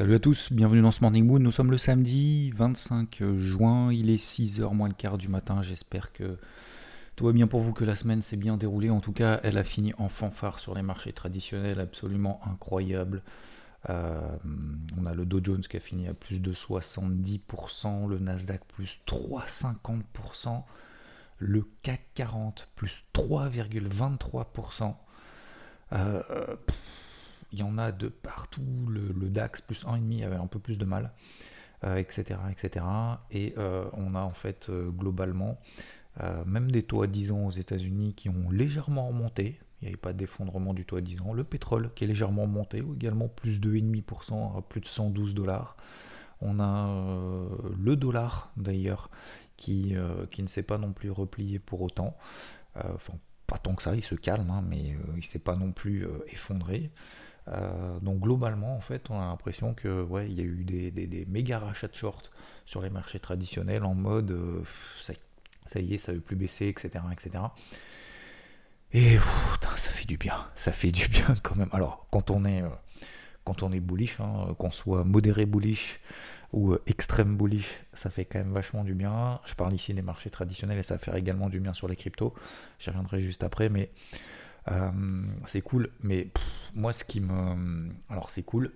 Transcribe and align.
Salut 0.00 0.14
à 0.14 0.18
tous, 0.18 0.50
bienvenue 0.50 0.80
dans 0.80 0.92
ce 0.92 1.02
Morning 1.02 1.26
Moon. 1.26 1.40
Nous 1.40 1.52
sommes 1.52 1.70
le 1.70 1.76
samedi 1.76 2.52
25 2.52 3.22
juin, 3.36 3.92
il 3.92 4.08
est 4.08 4.16
6h 4.16 4.74
moins 4.74 4.88
le 4.88 4.94
quart 4.94 5.18
du 5.18 5.28
matin. 5.28 5.60
J'espère 5.60 6.14
que 6.14 6.38
tout 7.16 7.26
va 7.26 7.32
bien 7.32 7.46
pour 7.46 7.60
vous, 7.60 7.74
que 7.74 7.84
la 7.84 7.94
semaine 7.94 8.22
s'est 8.22 8.38
bien 8.38 8.56
déroulée. 8.56 8.88
En 8.88 9.00
tout 9.00 9.12
cas, 9.12 9.40
elle 9.42 9.58
a 9.58 9.62
fini 9.62 9.92
en 9.98 10.08
fanfare 10.08 10.58
sur 10.58 10.74
les 10.74 10.80
marchés 10.80 11.12
traditionnels, 11.12 11.80
absolument 11.80 12.40
incroyable. 12.50 13.22
Euh, 13.90 14.18
on 14.98 15.04
a 15.04 15.12
le 15.12 15.26
Dow 15.26 15.40
Jones 15.44 15.60
qui 15.60 15.76
a 15.76 15.80
fini 15.80 16.08
à 16.08 16.14
plus 16.14 16.40
de 16.40 16.54
70%, 16.54 18.08
le 18.08 18.18
Nasdaq 18.18 18.62
plus 18.68 19.00
3,50%, 19.06 20.62
le 21.36 21.68
CAC 21.82 22.00
40 22.14 22.68
plus 22.74 23.04
3,23%. 23.14 24.94
Euh, 25.92 26.22
il 27.52 27.58
y 27.58 27.62
en 27.62 27.78
a 27.78 27.92
de 27.92 28.08
partout, 28.08 28.86
le, 28.88 29.28
DAX 29.28 29.60
plus 29.60 29.84
1,5 29.84 30.24
avait 30.24 30.36
un 30.36 30.46
peu 30.46 30.58
plus 30.58 30.78
de 30.78 30.84
mal, 30.84 31.12
etc., 31.82 32.24
euh, 32.44 32.48
etc. 32.48 32.84
Et 33.30 33.54
on 33.56 34.14
a 34.14 34.20
en 34.20 34.34
fait 34.34 34.70
globalement 34.70 35.58
même 36.46 36.70
des 36.70 36.82
taux 36.82 37.02
à 37.02 37.06
10 37.06 37.32
ans 37.32 37.46
aux 37.46 37.50
États-Unis 37.50 38.14
qui 38.14 38.28
ont 38.28 38.50
légèrement 38.50 39.08
remonté, 39.08 39.58
il 39.80 39.86
n'y 39.86 39.88
avait 39.88 39.96
pas 39.96 40.12
d'effondrement 40.12 40.74
du 40.74 40.84
taux 40.84 40.96
à 40.96 41.00
10 41.00 41.22
ans. 41.22 41.32
Le 41.32 41.44
pétrole 41.44 41.90
qui 41.94 42.04
est 42.04 42.06
légèrement 42.06 42.46
monté, 42.46 42.84
également 42.94 43.28
plus 43.28 43.60
de 43.60 43.72
2,5% 43.72 44.58
à 44.58 44.62
plus 44.62 44.80
de 44.80 44.86
112 44.86 45.34
dollars. 45.34 45.76
On 46.42 46.60
a 46.60 46.88
euh, 46.88 47.48
le 47.78 47.96
dollar 47.96 48.52
d'ailleurs 48.56 49.10
qui, 49.56 49.96
euh, 49.96 50.26
qui 50.30 50.42
ne 50.42 50.48
s'est 50.48 50.62
pas 50.62 50.78
non 50.78 50.92
plus 50.92 51.10
replié 51.10 51.58
pour 51.58 51.80
autant. 51.80 52.16
Euh, 52.76 52.82
enfin, 52.94 53.14
pas 53.46 53.58
tant 53.58 53.74
que 53.74 53.82
ça, 53.82 53.94
il 53.94 54.04
se 54.04 54.14
calme, 54.14 54.50
hein, 54.50 54.62
mais 54.68 54.96
il 55.14 55.16
ne 55.16 55.22
s'est 55.22 55.38
pas 55.38 55.56
non 55.56 55.72
plus 55.72 56.06
effondré. 56.28 56.90
Donc 58.00 58.20
globalement, 58.20 58.76
en 58.76 58.80
fait, 58.80 59.10
on 59.10 59.20
a 59.20 59.26
l'impression 59.26 59.74
que 59.74 60.02
ouais, 60.02 60.28
il 60.30 60.38
y 60.38 60.40
a 60.40 60.44
eu 60.44 60.64
des, 60.64 61.26
méga 61.28 61.58
rachats 61.58 61.88
de 61.88 61.94
short 61.94 62.30
sur 62.64 62.80
les 62.80 62.90
marchés 62.90 63.18
traditionnels 63.18 63.84
en 63.84 63.94
mode 63.94 64.36
ça, 65.00 65.14
ça, 65.66 65.80
y 65.80 65.94
est, 65.94 65.98
ça 65.98 66.12
veut 66.12 66.20
plus 66.20 66.36
baisser, 66.36 66.68
etc., 66.68 67.02
etc. 67.12 67.42
Et 68.92 69.18
ça 69.76 69.90
fait 69.90 70.06
du 70.06 70.18
bien, 70.18 70.46
ça 70.56 70.72
fait 70.72 70.90
du 70.90 71.08
bien 71.08 71.34
quand 71.42 71.56
même. 71.56 71.68
Alors, 71.72 72.06
quand 72.10 72.30
on 72.30 72.44
est, 72.44 72.62
euh, 72.62 72.68
quand 73.44 73.62
on 73.62 73.72
est 73.72 73.80
bullish, 73.80 74.18
hein, 74.20 74.54
qu'on 74.58 74.70
soit 74.70 75.04
modéré 75.04 75.46
bullish 75.46 76.00
ou 76.52 76.72
euh, 76.72 76.82
extrême 76.86 77.36
bullish, 77.36 77.82
ça 77.94 78.10
fait 78.10 78.24
quand 78.24 78.40
même 78.40 78.52
vachement 78.52 78.82
du 78.82 78.94
bien. 78.94 79.40
Je 79.44 79.54
parle 79.54 79.72
ici 79.74 79.94
des 79.94 80.02
marchés 80.02 80.30
traditionnels 80.30 80.78
et 80.78 80.82
ça 80.82 80.94
va 80.94 80.98
faire 80.98 81.14
également 81.14 81.48
du 81.48 81.60
bien 81.60 81.72
sur 81.72 81.86
les 81.86 81.96
cryptos. 81.96 82.34
J'y 82.80 82.90
reviendrai 82.90 83.22
juste 83.22 83.44
après, 83.44 83.68
mais 83.68 83.90
euh, 84.68 84.90
c'est 85.46 85.62
cool. 85.62 85.90
Mais 86.02 86.28
moi, 86.74 86.92
ce 86.92 87.04
qui 87.04 87.20
me. 87.20 87.90
Alors, 88.08 88.30
c'est 88.30 88.42
cool 88.42 88.72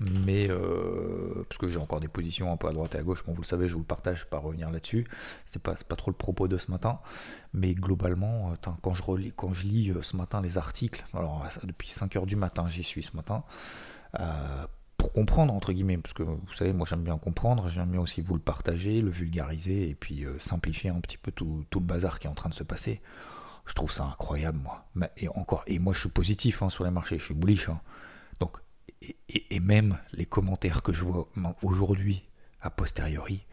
mais 0.00 0.48
euh, 0.48 1.44
parce 1.48 1.58
que 1.58 1.68
j'ai 1.68 1.78
encore 1.78 2.00
des 2.00 2.08
positions 2.08 2.52
un 2.52 2.56
peu 2.56 2.68
à 2.68 2.72
droite 2.72 2.94
et 2.94 2.98
à 2.98 3.02
gauche, 3.02 3.22
comme 3.22 3.34
vous 3.34 3.42
le 3.42 3.46
savez, 3.46 3.68
je 3.68 3.74
vous 3.74 3.80
le 3.80 3.86
partage, 3.86 4.18
je 4.18 4.24
vais 4.24 4.30
pas 4.30 4.38
revenir 4.38 4.70
là-dessus. 4.70 5.06
C'est 5.44 5.62
pas, 5.62 5.74
pas 5.74 5.96
trop 5.96 6.10
le 6.10 6.16
propos 6.16 6.46
de 6.46 6.56
ce 6.56 6.70
matin, 6.70 7.00
mais 7.52 7.74
globalement, 7.74 8.52
euh, 8.52 8.70
quand 8.80 8.94
je 8.94 9.66
lis 9.66 9.92
ce 10.02 10.16
matin 10.16 10.40
les 10.40 10.58
articles, 10.58 11.04
alors 11.14 11.44
depuis 11.64 11.90
5 11.90 12.14
heures 12.16 12.26
du 12.26 12.36
matin, 12.36 12.68
j'y 12.68 12.84
suis 12.84 13.02
ce 13.02 13.16
matin. 13.16 13.42
pour 14.96 15.12
comprendre 15.12 15.52
entre 15.52 15.72
guillemets, 15.72 15.98
parce 15.98 16.14
que 16.14 16.22
vous 16.22 16.52
savez, 16.52 16.72
moi 16.72 16.86
j'aime 16.88 17.02
bien 17.02 17.18
comprendre, 17.18 17.68
j'aime 17.68 17.90
bien 17.90 18.00
aussi 18.00 18.20
vous 18.20 18.34
le 18.34 18.40
partager, 18.40 19.00
le 19.00 19.10
vulgariser 19.10 19.88
et 19.88 19.94
puis 19.94 20.24
simplifier 20.38 20.90
un 20.90 21.00
petit 21.00 21.18
peu 21.18 21.32
tout, 21.32 21.64
le 21.72 21.80
bazar 21.80 22.18
qui 22.18 22.26
est 22.26 22.30
en 22.30 22.34
train 22.34 22.50
de 22.50 22.54
se 22.54 22.64
passer. 22.64 23.00
Je 23.68 23.74
trouve 23.74 23.92
ça 23.92 24.04
incroyable, 24.04 24.58
moi. 24.58 24.88
Et 25.66 25.78
moi 25.78 25.94
je 25.94 26.00
suis 26.00 26.08
positif 26.08 26.62
hein, 26.62 26.70
sur 26.70 26.84
les 26.84 26.90
marchés, 26.90 27.18
je 27.18 27.24
suis 27.24 27.34
bullish. 27.34 27.68
Hein. 27.68 27.80
Donc 28.40 28.58
et, 29.28 29.60
même 29.60 29.98
les 30.12 30.26
commentaires 30.26 30.82
que 30.82 30.92
je 30.92 31.04
vois 31.04 31.28
aujourd'hui, 31.62 32.24
a 32.60 32.70
posteriori, 32.70 33.46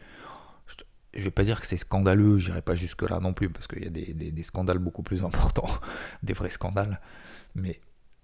je, 0.66 1.20
ne 1.20 1.24
vais 1.26 1.32
pas 1.32 1.44
dire 1.44 1.62
que 1.62 1.68
c'est 1.68 1.78
scandaleux, 1.78 2.40
j'irai 2.40 2.62
pas 2.62 2.76
jusque-là 2.76 3.20
non 3.20 3.34
plus, 3.34 3.50
parce 3.50 3.68
qu'il 3.68 3.84
y 3.84 3.88
a 3.88 3.90
des, 3.92 4.44
scandales 4.44 4.80
beaucoup 4.80 5.04
plus 5.04 5.24
importants, 5.24 5.70
des 6.24 6.34
vrais 6.34 6.50
scandales, 6.50 7.00
mais 7.54 7.80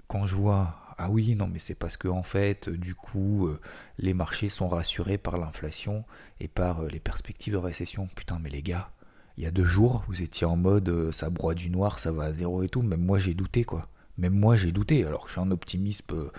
quand 0.07 0.25
je 0.25 0.35
vois, 0.35 0.75
ah 0.97 1.09
oui, 1.09 1.35
non, 1.35 1.47
mais 1.47 1.59
c'est 1.59 1.75
parce 1.75 1.97
que 1.97 2.07
en 2.07 2.23
fait, 2.23 2.69
du 2.69 2.95
coup, 2.95 3.47
euh, 3.47 3.61
les 3.97 4.13
marchés 4.13 4.49
sont 4.49 4.67
rassurés 4.67 5.17
par 5.17 5.37
l'inflation 5.37 6.03
et 6.39 6.47
par 6.47 6.83
euh, 6.83 6.89
les 6.89 6.99
perspectives 6.99 7.53
de 7.53 7.57
récession. 7.57 8.07
Putain, 8.13 8.37
mais 8.39 8.49
les 8.49 8.61
gars, 8.61 8.91
il 9.41 9.45
y 9.45 9.47
a 9.47 9.51
deux 9.51 9.65
jours, 9.65 10.03
vous 10.07 10.21
étiez 10.21 10.45
en 10.45 10.55
mode 10.55 10.87
euh, 10.89 11.11
ça 11.11 11.31
broie 11.31 11.55
du 11.55 11.71
noir, 11.71 11.97
ça 11.97 12.11
va 12.11 12.25
à 12.25 12.31
zéro 12.31 12.61
et 12.61 12.69
tout. 12.69 12.83
Même 12.83 13.01
moi, 13.01 13.17
j'ai 13.17 13.33
douté, 13.33 13.63
quoi. 13.63 13.87
Même 14.19 14.33
moi, 14.33 14.55
j'ai 14.55 14.71
douté. 14.71 15.03
Alors, 15.03 15.27
je 15.27 15.31
suis 15.31 15.41
un 15.41 15.49
optimisme 15.49 16.29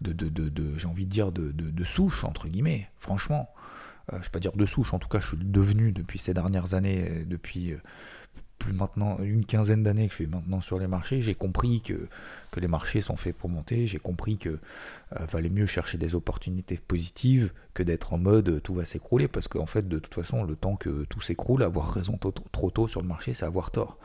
de, 0.00 0.12
de, 0.12 0.78
j'ai 0.78 0.86
envie 0.86 1.04
de 1.04 1.10
dire, 1.10 1.32
de, 1.32 1.84
souche, 1.84 2.22
entre 2.22 2.46
guillemets, 2.46 2.88
franchement. 3.00 3.48
Euh, 4.12 4.16
je 4.16 4.18
ne 4.18 4.22
vais 4.22 4.30
pas 4.30 4.38
dire 4.38 4.52
de 4.52 4.66
souche, 4.66 4.94
en 4.94 5.00
tout 5.00 5.08
cas, 5.08 5.18
je 5.18 5.28
suis 5.28 5.36
devenu 5.36 5.90
depuis 5.90 6.20
ces 6.20 6.32
dernières 6.32 6.74
années, 6.74 7.08
euh, 7.10 7.24
depuis 7.26 7.72
euh, 7.72 7.80
plus 8.58 8.72
maintenant 8.72 9.18
une 9.18 9.44
quinzaine 9.44 9.82
d'années 9.82 10.06
que 10.06 10.12
je 10.12 10.22
suis 10.22 10.26
maintenant 10.26 10.60
sur 10.60 10.78
les 10.78 10.86
marchés, 10.86 11.20
j'ai 11.22 11.34
compris 11.34 11.80
que, 11.80 12.08
que 12.50 12.60
les 12.60 12.68
marchés 12.68 13.00
sont 13.00 13.16
faits 13.16 13.36
pour 13.36 13.50
monter, 13.50 13.86
j'ai 13.86 13.98
compris 13.98 14.38
que 14.38 14.58
valait 15.10 15.50
mieux 15.50 15.66
chercher 15.66 15.98
des 15.98 16.14
opportunités 16.14 16.78
positives 16.78 17.52
que 17.74 17.82
d'être 17.82 18.12
en 18.14 18.18
mode 18.18 18.62
tout 18.62 18.74
va 18.74 18.84
s'écrouler, 18.84 19.28
parce 19.28 19.48
qu'en 19.48 19.66
fait, 19.66 19.88
de 19.88 19.98
toute 19.98 20.14
façon, 20.14 20.44
le 20.44 20.56
temps 20.56 20.76
que 20.76 21.04
tout 21.04 21.20
s'écroule, 21.20 21.62
avoir 21.62 21.92
raison 21.92 22.18
trop 22.52 22.70
tôt 22.70 22.88
sur 22.88 23.02
le 23.02 23.08
marché, 23.08 23.34
c'est 23.34 23.44
avoir 23.44 23.70
tort. 23.70 23.98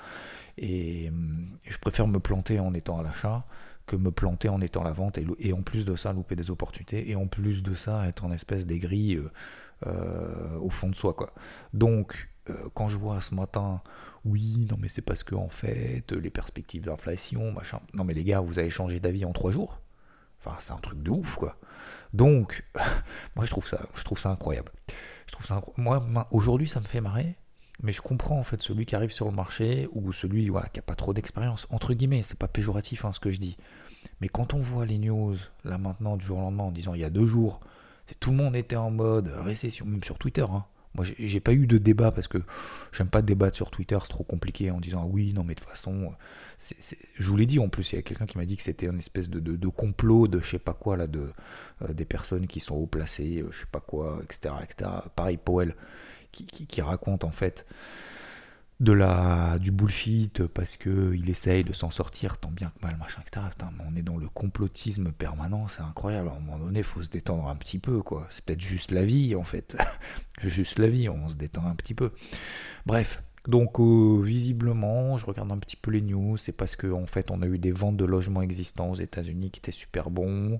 Et, 0.60 1.12
je 1.64 1.78
préfère 1.78 2.08
me 2.08 2.20
planter 2.20 2.60
en 2.60 2.74
étant 2.74 3.00
à 3.00 3.04
l'achat 3.04 3.46
que 3.86 3.96
me 3.96 4.12
planter 4.12 4.50
en 4.50 4.62
étant 4.62 4.82
à 4.82 4.84
la 4.84 4.92
vente 4.92 5.18
et, 5.18 5.54
en 5.54 5.62
plus 5.62 5.86
de 5.86 5.96
ça 5.96 6.14
louper 6.14 6.36
des 6.36 6.52
opportunités 6.52 7.10
et 7.10 7.16
en 7.16 7.28
plus 7.28 7.64
de 7.64 7.74
ça 7.74 8.08
être 8.08 8.24
en 8.24 8.32
espèce 8.32 8.68
d'aigri 8.68 9.16
euh, 9.16 9.32
euh, 9.88 10.58
au 10.60 10.70
fond 10.70 10.90
de 10.90 10.96
soi 10.96 11.14
quoi. 11.14 11.34
Donc 11.74 12.14
euh, 12.14 12.39
quand 12.74 12.90
je 12.90 12.98
vois 12.98 13.22
ce 13.22 13.36
matin 13.36 13.82
oui 14.26 14.68
non 14.70 14.78
mais 14.80 14.88
c'est 14.88 15.02
parce 15.02 15.24
que 15.24 15.36
en 15.36 15.50
fait 15.50 16.12
les 16.12 16.30
perspectives 16.30 16.84
d'inflation 16.84 17.52
machin 17.52 17.80
non 17.94 18.04
mais 18.04 18.14
les 18.14 18.24
gars 18.24 18.40
vous 18.40 18.60
avez 18.60 18.70
changé 18.70 19.00
d'avis 19.00 19.26
en 19.26 19.32
trois 19.32 19.52
jours 19.52 19.80
enfin 20.40 20.56
c'est 20.60 20.74
un 20.74 20.78
truc 20.78 21.02
de 21.02 21.10
ouf 21.12 21.36
quoi 21.36 21.58
donc 22.14 22.64
moi 23.36 23.46
je 23.46 23.52
trouve 23.52 23.68
ça 23.68 23.82
je 23.96 24.04
trouve 24.04 24.20
ça 24.20 24.30
incroyable 24.30 24.72
je 25.28 25.34
trouve 25.34 25.46
ça 25.46 25.62
moi 25.78 26.28
aujourd'hui 26.32 26.68
ça 26.68 26.80
me 26.80 26.86
fait 26.86 27.02
marrer 27.02 27.36
mais 27.82 27.94
je 27.94 28.02
comprends 28.02 28.38
en 28.38 28.44
fait 28.44 28.62
celui 28.62 28.86
qui 28.86 28.96
arrive 28.96 29.12
sur 29.12 29.26
le 29.26 29.32
marché 29.32 29.88
ou 29.94 30.12
celui 30.12 30.46
qui 30.46 30.52
n'a 30.52 30.82
pas 30.86 30.96
trop 30.96 31.14
d'expérience. 31.14 31.66
Entre 31.70 31.94
guillemets, 31.94 32.22
c'est 32.24 32.38
pas 32.38 32.48
péjoratif 32.48 33.06
hein, 33.06 33.14
ce 33.14 33.20
que 33.20 33.32
je 33.32 33.40
dis. 33.40 33.58
Mais 34.22 34.28
quand 34.28 34.54
on 34.54 34.60
voit 34.60 34.86
les 34.86 34.98
news 34.98 35.36
là 35.64 35.78
maintenant 35.78 36.18
du 36.18 36.26
jour 36.26 36.40
au 36.40 36.42
lendemain 36.42 36.66
en 36.66 36.72
disant 36.72 36.94
il 36.94 37.02
y 37.02 37.06
a 37.06 37.10
deux 37.10 37.26
jours, 37.26 37.62
tout 38.20 38.32
le 38.32 38.38
monde 38.38 38.56
était 38.56 38.76
en 38.76 38.92
mode 38.92 39.28
récession, 39.28 39.86
même 39.86 40.04
sur 40.04 40.18
Twitter. 40.18 40.46
Hein. 40.50 40.66
Moi, 40.96 41.06
j'ai 41.20 41.40
pas 41.40 41.54
eu 41.54 41.68
de 41.68 41.78
débat 41.78 42.12
parce 42.12 42.28
que 42.28 42.40
j'aime 42.92 43.10
pas 43.10 43.22
débattre 43.22 43.56
sur 43.56 43.70
Twitter, 43.70 43.98
c'est 44.02 44.10
trop 44.10 44.24
compliqué 44.24 44.72
en 44.72 44.80
disant 44.80 45.06
oui, 45.06 45.34
non, 45.34 45.44
mais 45.44 45.54
de 45.54 45.60
toute 45.60 45.70
façon, 45.70 46.14
je 46.58 47.30
vous 47.30 47.38
l'ai 47.38 47.46
dit 47.46 47.60
en 47.60 47.70
plus, 47.70 47.92
il 47.92 47.96
y 47.96 48.00
a 48.00 48.02
quelqu'un 48.02 48.26
qui 48.26 48.38
m'a 48.38 48.46
dit 48.46 48.58
que 48.58 48.64
c'était 48.64 48.88
une 48.88 48.98
espèce 48.98 49.30
de, 49.30 49.68
complot 49.68 50.28
de 50.28 50.40
je 50.42 50.52
sais 50.52 50.60
pas 50.60 50.74
quoi 50.74 50.98
là, 50.98 51.08
de 51.08 51.32
euh, 51.84 51.94
des 51.94 52.06
personnes 52.06 52.48
qui 52.48 52.60
sont 52.60 52.76
haut 52.76 52.88
placées, 52.88 53.42
euh, 53.42 53.52
je 53.52 53.60
sais 53.60 53.70
pas 53.72 53.80
quoi, 53.80 54.20
etc., 54.24 54.56
etc. 54.64 54.92
Pareil, 55.16 55.38
Powell 55.38 55.76
qui, 56.32 56.82
raconte 56.82 57.24
en 57.24 57.32
fait 57.32 57.66
de 58.80 58.94
la 58.94 59.60
du 59.60 59.72
bullshit 59.72 60.48
parce 60.48 60.78
que 60.78 61.14
il 61.14 61.30
essaye 61.30 61.66
de 61.66 61.74
s'en 61.74 61.90
sortir 61.90 62.38
tant 62.38 62.50
bien 62.50 62.70
que 62.70 62.86
mal 62.86 62.96
machin 62.98 63.22
etc 63.22 63.46
on 63.90 63.96
est 63.98 64.02
dans 64.02 64.18
le 64.18 64.30
complotisme 64.30 65.12
permanent 65.12 65.68
c'est 65.68 65.82
incroyable. 65.82 66.30
À 66.30 66.32
un 66.34 66.40
moment 66.40 66.60
donné 66.60 66.84
faut 66.84 67.04
se 67.04 67.10
détendre 67.10 67.48
un 67.48 67.56
petit 67.56 67.80
peu 67.80 68.02
quoi. 68.02 68.28
C'est 68.30 68.44
peut-être 68.44 68.62
juste 68.62 68.92
la 68.92 69.06
vie 69.06 69.36
en 69.36 69.44
fait. 69.44 69.78
Juste 70.42 70.80
la 70.80 70.88
vie 70.88 71.10
on 71.10 71.28
se 71.28 71.36
détend 71.36 71.66
un 71.66 71.76
petit 71.76 71.94
peu. 71.94 72.14
Bref 72.86 73.22
donc 73.48 73.80
euh, 73.80 74.22
visiblement, 74.22 75.18
je 75.18 75.26
regarde 75.26 75.52
un 75.52 75.58
petit 75.58 75.76
peu 75.76 75.92
les 75.92 76.02
news, 76.02 76.38
c'est 76.38 76.52
parce 76.52 76.76
qu'en 76.76 77.04
en 77.04 77.06
fait 77.08 77.32
on 77.32 77.42
a 77.42 77.46
eu 77.46 77.58
des 77.58 77.72
ventes 77.72 77.98
de 77.98 78.06
logements 78.06 78.42
existants 78.42 78.92
aux 78.92 78.96
États-Unis 78.96 79.52
qui 79.52 79.60
étaient 79.60 79.72
super 79.72 80.10
bons. 80.10 80.60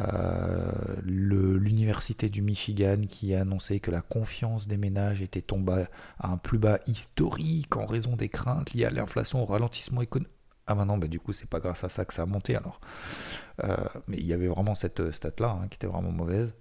Euh, 0.00 0.72
l'université 1.04 2.28
du 2.28 2.42
Michigan 2.42 3.02
qui 3.08 3.34
a 3.34 3.42
annoncé 3.42 3.80
que 3.80 3.90
la 3.90 4.00
confiance 4.00 4.66
des 4.66 4.76
ménages 4.76 5.22
était 5.22 5.42
tombée 5.42 5.84
à 6.18 6.30
un 6.30 6.36
plus 6.38 6.58
bas 6.58 6.80
historique 6.86 7.76
en 7.76 7.86
raison 7.86 8.16
des 8.16 8.28
craintes 8.28 8.72
liées 8.72 8.86
à 8.86 8.90
l'inflation, 8.90 9.42
au 9.42 9.46
ralentissement 9.46 10.02
économique. 10.02 10.32
Ah 10.66 10.74
maintenant, 10.74 10.98
bah, 10.98 11.06
du 11.06 11.20
coup, 11.20 11.32
c'est 11.32 11.48
pas 11.48 11.60
grâce 11.60 11.84
à 11.84 11.88
ça 11.88 12.04
que 12.04 12.12
ça 12.12 12.22
a 12.22 12.26
monté 12.26 12.56
alors. 12.56 12.80
Euh, 13.62 13.76
mais 14.08 14.16
il 14.16 14.26
y 14.26 14.32
avait 14.32 14.48
vraiment 14.48 14.74
cette 14.74 15.12
stat-là 15.12 15.60
hein, 15.62 15.68
qui 15.68 15.76
était 15.76 15.86
vraiment 15.86 16.10
mauvaise. 16.10 16.52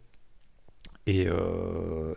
Et, 1.07 1.27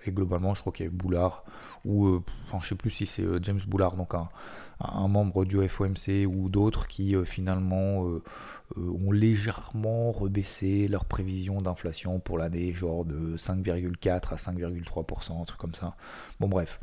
globalement, 0.08 0.54
je 0.54 0.60
crois 0.60 0.72
qu'il 0.72 0.86
y 0.86 0.88
avait 0.88 0.96
Boulard, 0.96 1.44
ou 1.84 2.22
enfin, 2.46 2.58
je 2.62 2.68
sais 2.68 2.74
plus 2.74 2.90
si 2.90 3.06
c'est 3.06 3.24
James 3.42 3.60
Boulard, 3.66 3.96
donc 3.96 4.14
un, 4.14 5.08
membre 5.08 5.44
du 5.44 5.68
FOMC 5.68 6.26
ou 6.26 6.48
d'autres 6.48 6.86
qui 6.86 7.14
finalement 7.26 8.06
ont 8.76 9.12
légèrement 9.12 10.12
rebaissé 10.12 10.88
leurs 10.88 11.04
prévisions 11.04 11.60
d'inflation 11.60 12.18
pour 12.18 12.38
l'année, 12.38 12.72
genre 12.72 13.04
de 13.04 13.36
5,4 13.36 14.32
à 14.32 14.36
5,3%, 14.36 15.42
un 15.42 15.44
truc 15.44 15.60
comme 15.60 15.74
ça. 15.74 15.94
Bon 16.40 16.48
bref, 16.48 16.80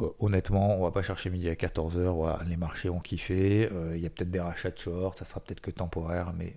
euh, 0.00 0.08
honnêtement, 0.18 0.76
on 0.78 0.82
va 0.82 0.90
pas 0.90 1.02
chercher 1.02 1.30
midi 1.30 1.48
à 1.48 1.54
14h, 1.54 2.08
voilà, 2.08 2.40
les 2.48 2.56
marchés 2.56 2.88
ont 2.90 2.98
kiffé, 2.98 3.68
euh, 3.70 3.96
il 3.96 4.02
y 4.02 4.06
a 4.06 4.10
peut-être 4.10 4.30
des 4.30 4.40
rachats 4.40 4.70
de 4.70 4.78
short, 4.78 5.16
ça 5.18 5.24
sera 5.24 5.40
peut-être 5.40 5.60
que 5.60 5.70
temporaire, 5.70 6.32
mais 6.36 6.56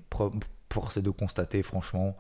force 0.71 0.97
est 0.97 1.03
de 1.03 1.11
constater, 1.11 1.61
franchement, 1.61 2.17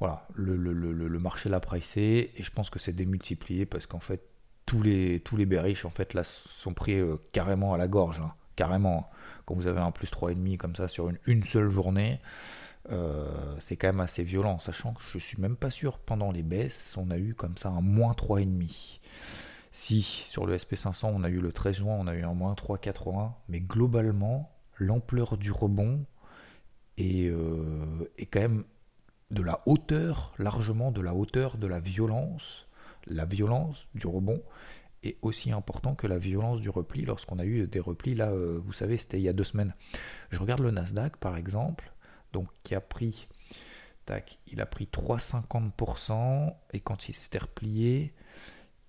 voilà, 0.00 0.26
le, 0.34 1.18
marché 1.18 1.48
l'a 1.48 1.60
pricé, 1.60 2.32
et 2.36 2.42
je 2.42 2.50
pense 2.50 2.70
que 2.70 2.78
c'est 2.78 2.92
démultiplié 2.92 3.66
parce 3.66 3.86
qu'en 3.86 4.00
fait, 4.00 4.22
tous 4.66 4.82
les, 4.82 5.20
tous 5.20 5.36
les 5.36 5.46
bearish, 5.46 5.84
en 5.84 5.90
fait, 5.90 6.14
là, 6.14 6.22
sont 6.24 6.74
pris 6.74 6.94
euh, 6.94 7.16
carrément 7.32 7.74
à 7.74 7.78
la 7.78 7.88
gorge, 7.88 8.20
hein, 8.20 8.34
carrément. 8.56 9.10
Quand 9.46 9.54
vous 9.54 9.66
avez 9.66 9.80
un 9.80 9.90
plus 9.90 10.10
3,5 10.10 10.56
comme 10.56 10.74
ça 10.74 10.88
sur 10.88 11.10
une, 11.26 11.44
seule 11.44 11.70
journée, 11.70 12.20
c'est 13.58 13.76
quand 13.76 13.88
même 13.88 14.00
assez 14.00 14.24
violent, 14.24 14.58
sachant 14.58 14.92
que 14.94 15.02
je 15.12 15.18
suis 15.18 15.40
même 15.40 15.56
pas 15.56 15.70
sûr, 15.70 15.98
pendant 15.98 16.32
les 16.32 16.42
baisses, 16.42 16.94
on 16.96 17.10
a 17.10 17.18
eu 17.18 17.34
comme 17.34 17.56
ça 17.56 17.68
un 17.68 17.80
moins 17.80 18.12
3,5. 18.12 19.00
Si 19.74 20.02
sur 20.02 20.46
le 20.46 20.56
SP500 20.56 21.10
on 21.12 21.24
a 21.24 21.28
eu 21.28 21.40
le 21.40 21.50
13 21.50 21.76
juin, 21.78 21.96
on 21.98 22.06
a 22.06 22.14
eu 22.14 22.22
un 22.22 22.32
moins 22.32 22.54
3,81, 22.54 23.32
mais 23.48 23.58
globalement, 23.58 24.54
l'ampleur 24.78 25.36
du 25.36 25.50
rebond 25.50 26.04
euh, 27.00 28.08
est, 28.16 28.26
quand 28.26 28.40
même 28.40 28.64
de 29.30 29.42
la 29.42 29.62
hauteur, 29.66 30.32
largement 30.38 30.90
de 30.90 31.00
la 31.00 31.14
hauteur 31.14 31.56
de 31.56 31.66
la 31.66 31.80
violence. 31.80 32.66
La 33.06 33.24
violence 33.24 33.88
du 33.94 34.06
rebond 34.06 34.42
est 35.02 35.18
aussi 35.22 35.52
important 35.52 35.94
que 35.94 36.06
la 36.06 36.18
violence 36.18 36.60
du 36.60 36.70
repli 36.70 37.04
lorsqu'on 37.04 37.38
a 37.38 37.44
eu 37.44 37.66
des 37.66 37.80
replis. 37.80 38.14
Là, 38.14 38.30
euh, 38.30 38.60
vous 38.64 38.72
savez, 38.72 38.96
c'était 38.96 39.18
il 39.18 39.22
y 39.22 39.28
a 39.28 39.32
deux 39.32 39.44
semaines. 39.44 39.74
Je 40.30 40.38
regarde 40.38 40.60
le 40.60 40.70
Nasdaq 40.70 41.16
par 41.18 41.36
exemple, 41.36 41.92
donc 42.32 42.48
qui 42.62 42.74
a 42.74 42.80
pris, 42.80 43.28
tac, 44.06 44.38
il 44.46 44.60
a 44.60 44.66
pris 44.66 44.88
3,50% 44.90 46.54
et 46.72 46.80
quand 46.80 47.08
il 47.08 47.14
s'était 47.14 47.38
replié, 47.38 48.14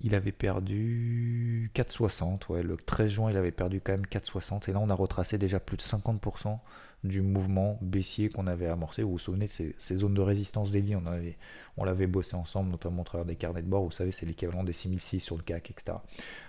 il 0.02 0.16
avait 0.16 0.32
perdu 0.32 1.72
4,60. 1.76 2.50
Ouais, 2.50 2.64
le 2.64 2.78
13 2.78 3.10
juin, 3.10 3.32
il 3.32 3.38
avait 3.38 3.52
perdu 3.52 3.82
quand 3.82 3.94
même 3.94 4.06
4,60. 4.06 4.70
Et 4.70 4.74
là, 4.74 4.80
on 4.82 4.90
a 4.90 4.94
retracé 4.94 5.38
déjà 5.38 5.60
plus 5.60 5.78
de 5.78 5.82
50% 5.82 6.60
du 7.04 7.22
mouvement 7.22 7.78
baissier 7.82 8.30
qu'on 8.30 8.48
avait 8.48 8.68
amorcé. 8.68 9.04
Vous 9.04 9.12
vous 9.12 9.20
souvenez 9.20 9.48
de 9.48 9.52
ces, 9.78 9.98
zones 9.98 10.14
de 10.14 10.22
résistance 10.22 10.72
dédiées 10.72 10.96
on, 10.96 11.06
avait, 11.06 11.38
on 11.78 11.84
l'avait 11.84 12.08
bossé 12.08 12.36
ensemble, 12.36 12.72
notamment 12.72 13.02
au 13.02 13.06
travers 13.06 13.26
des 13.26 13.36
carnets 13.36 13.62
de 13.62 13.68
bord. 13.68 13.84
Vous 13.84 13.92
savez, 13.92 14.12
c'est 14.12 14.26
l'équivalent 14.26 14.64
des 14.64 14.74
6006 14.74 15.20
sur 15.20 15.38
le 15.38 15.44
CAC, 15.44 15.72
etc. 15.72 15.98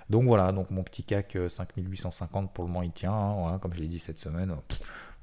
Donc 0.08 0.24
voilà, 0.24 0.52
donc 0.52 0.70
mon 0.70 0.82
petit 0.82 1.02
CAC 1.02 1.36
5850 1.48 2.44
euh, 2.44 2.48
pour 2.52 2.64
le 2.64 2.68
moment, 2.68 2.82
il 2.82 2.92
tient. 2.92 3.12
Hein, 3.12 3.58
comme 3.58 3.74
je 3.74 3.80
l'ai 3.80 3.88
dit 3.88 3.98
cette 3.98 4.18
semaine. 4.18 4.54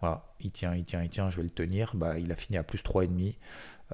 Voilà, 0.04 0.26
il 0.42 0.52
tient, 0.52 0.76
il 0.76 0.84
tient, 0.84 1.02
il 1.02 1.10
tient, 1.10 1.30
je 1.30 1.38
vais 1.38 1.44
le 1.44 1.50
tenir. 1.50 1.96
Bah, 1.96 2.20
il 2.20 2.30
a 2.34 2.36
fini 2.36 2.58
à 2.58 2.64
plus 2.64 2.84
3,5. 2.84 3.38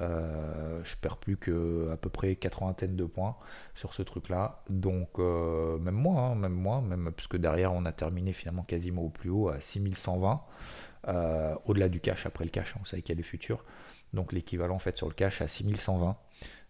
Euh, 0.02 0.82
je 0.84 0.96
perds 0.96 1.18
plus 1.18 1.38
que 1.38 1.92
à 1.94 1.98
peu 1.98 2.10
près 2.10 2.36
80 2.36 2.88
de 2.88 3.06
points 3.06 3.36
sur 3.76 3.94
ce 3.94 4.02
truc-là. 4.02 4.64
Donc 4.72 5.20
euh, 5.20 5.78
même 5.78 5.94
moi, 5.94 6.22
hein, 6.22 6.36
même 6.36 6.54
moi, 6.54 6.82
même 6.82 7.12
puisque 7.16 7.38
derrière 7.38 7.74
on 7.74 7.86
a 7.86 7.92
terminé 7.92 8.34
finalement 8.34 8.64
quasiment 8.64 9.04
au 9.04 9.10
plus 9.10 9.30
haut 9.30 9.50
à 9.50 9.62
6120, 9.62 10.42
euh, 11.10 11.56
au-delà 11.66 11.90
du 11.90 12.00
cash 12.00 12.26
après 12.26 12.44
le 12.44 12.50
cash, 12.50 12.74
hein, 12.76 12.80
vous 12.80 12.88
savez 12.88 13.04
qu'il 13.04 13.14
y 13.14 13.18
a 13.18 13.22
les 13.22 13.24
futurs. 13.24 13.64
Donc 14.14 14.34
l'équivalent 14.34 14.74
en 14.74 14.80
fait 14.80 14.98
sur 14.98 15.08
le 15.08 15.14
cash 15.14 15.44
à 15.44 15.48
6120. 15.48 16.18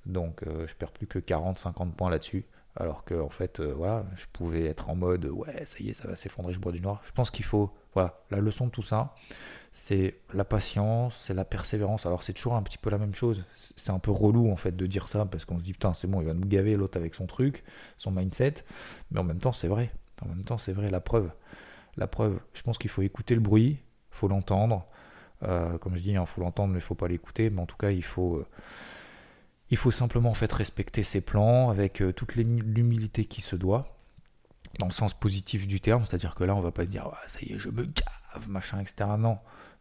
Donc 0.06 0.44
je 0.44 0.76
perds 0.76 0.92
plus 0.92 1.08
que 1.08 1.20
40-50 1.20 1.92
points 1.92 2.10
là-dessus. 2.10 2.46
Alors 2.76 3.06
que 3.06 3.16
en 3.16 3.30
fait, 3.30 3.62
voilà, 3.62 4.06
je 4.16 4.26
pouvais 4.34 4.66
être 4.66 4.90
en 4.90 4.96
mode 4.96 5.26
ouais, 5.28 5.66
ça 5.66 5.78
y 5.80 5.92
est, 5.92 5.94
ça 5.94 6.10
va 6.10 6.18
s'effondrer, 6.18 6.54
je 6.54 6.60
bois 6.60 6.74
du 6.74 6.82
noir. 6.82 7.02
Je 7.06 7.12
pense 7.14 7.32
qu'il 7.32 7.46
faut, 7.46 7.74
voilà, 7.94 8.22
la 8.32 8.40
leçon 8.40 8.68
de 8.68 8.72
tout 8.72 8.84
ça, 8.84 9.16
c'est 9.72 10.16
la 10.34 10.44
patience, 10.44 11.16
c'est 11.18 11.34
la 11.34 11.46
persévérance. 11.46 12.06
Alors 12.06 12.24
c'est 12.24 12.34
toujours 12.34 12.56
un 12.56 12.64
petit 12.64 12.78
peu 12.78 12.90
la 12.90 12.98
même 12.98 13.14
chose. 13.14 13.46
C'est 13.56 13.92
un 13.92 14.00
peu 14.00 14.12
relou 14.12 14.52
en 14.52 14.56
fait 14.56 14.76
de 14.76 14.86
dire 14.86 15.08
ça 15.08 15.26
parce 15.26 15.46
qu'on 15.46 15.60
se 15.60 15.64
dit 15.64 15.74
putain 15.74 15.94
c'est 15.94 16.08
bon 16.08 16.22
il 16.22 16.28
va 16.28 16.34
nous 16.34 16.48
gaver 16.48 16.76
l'autre 16.76 16.98
avec 16.98 17.16
son 17.16 17.28
truc, 17.28 17.64
son 17.98 18.12
mindset. 18.12 18.56
Mais 19.12 19.20
en 19.20 19.24
même 19.24 19.40
temps 19.40 19.52
c'est 19.52 19.68
vrai. 19.68 19.92
En 20.24 20.28
même 20.28 20.44
temps 20.44 20.58
c'est 20.58 20.74
vrai 20.74 20.90
la 20.90 21.00
preuve. 21.00 21.32
La 21.98 22.08
preuve. 22.08 22.40
Je 22.54 22.62
pense 22.62 22.78
qu'il 22.78 22.90
faut 22.90 23.02
écouter 23.02 23.36
le 23.36 23.42
bruit, 23.42 23.80
faut 24.12 24.28
l'entendre. 24.28 24.86
Euh, 25.44 25.78
comme 25.78 25.96
je 25.96 26.02
dis, 26.02 26.12
il 26.12 26.18
hein, 26.18 26.26
faut 26.26 26.42
l'entendre 26.42 26.74
mais 26.74 26.80
il 26.80 26.84
faut 26.84 26.96
pas 26.96 27.08
l'écouter. 27.08 27.50
Mais 27.50 27.62
en 27.62 27.66
tout 27.66 27.78
cas 27.78 27.92
il 27.92 28.04
faut 28.04 28.38
euh, 28.38 28.46
il 29.70 29.78
faut 29.78 29.92
simplement 29.92 30.32
en 30.32 30.36
fait 30.36 30.52
respecter 30.52 31.04
ses 31.04 31.22
plans 31.22 31.70
avec 31.70 32.02
euh, 32.02 32.12
toute 32.12 32.36
l'humilité 32.36 33.26
qui 33.26 33.42
se 33.42 33.56
doit 33.56 33.99
dans 34.80 34.88
le 34.88 34.92
sens 34.92 35.14
positif 35.14 35.68
du 35.68 35.82
terme, 35.82 36.06
c'est-à-dire 36.06 36.36
que 36.36 36.44
là 36.44 36.56
on 36.56 36.62
va 36.62 36.72
pas 36.72 36.86
dire 36.86 37.10
ça 37.28 37.40
y 37.42 37.54
est 37.54 37.60
je 37.60 37.70
me 37.70 37.86
gave 37.86 38.50
machin 38.50 38.80
etc. 38.80 39.10
Non, 39.18 39.40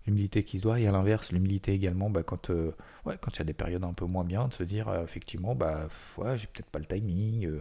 l'humilité 0.09 0.43
qui 0.43 0.59
se 0.59 0.63
doit, 0.63 0.81
et 0.81 0.87
à 0.87 0.93
l'inverse, 0.93 1.33
l'humilité 1.33 1.73
également, 1.73 2.11
bah, 2.11 2.23
quand 2.23 2.51
euh, 2.51 2.75
ouais, 3.05 3.15
il 3.23 3.39
y 3.39 3.41
a 3.41 3.45
des 3.45 3.53
périodes 3.53 3.85
un 3.85 3.93
peu 3.93 4.07
moins 4.07 4.25
bien, 4.25 4.49
de 4.49 4.55
se 4.55 4.63
dire 4.63 4.89
euh, 4.89 5.05
effectivement, 5.05 5.55
bah 5.55 5.89
ouais, 6.17 6.39
j'ai 6.39 6.47
peut-être 6.47 6.71
pas 6.71 6.79
le 6.79 6.87
timing, 6.87 7.47
euh, 7.47 7.61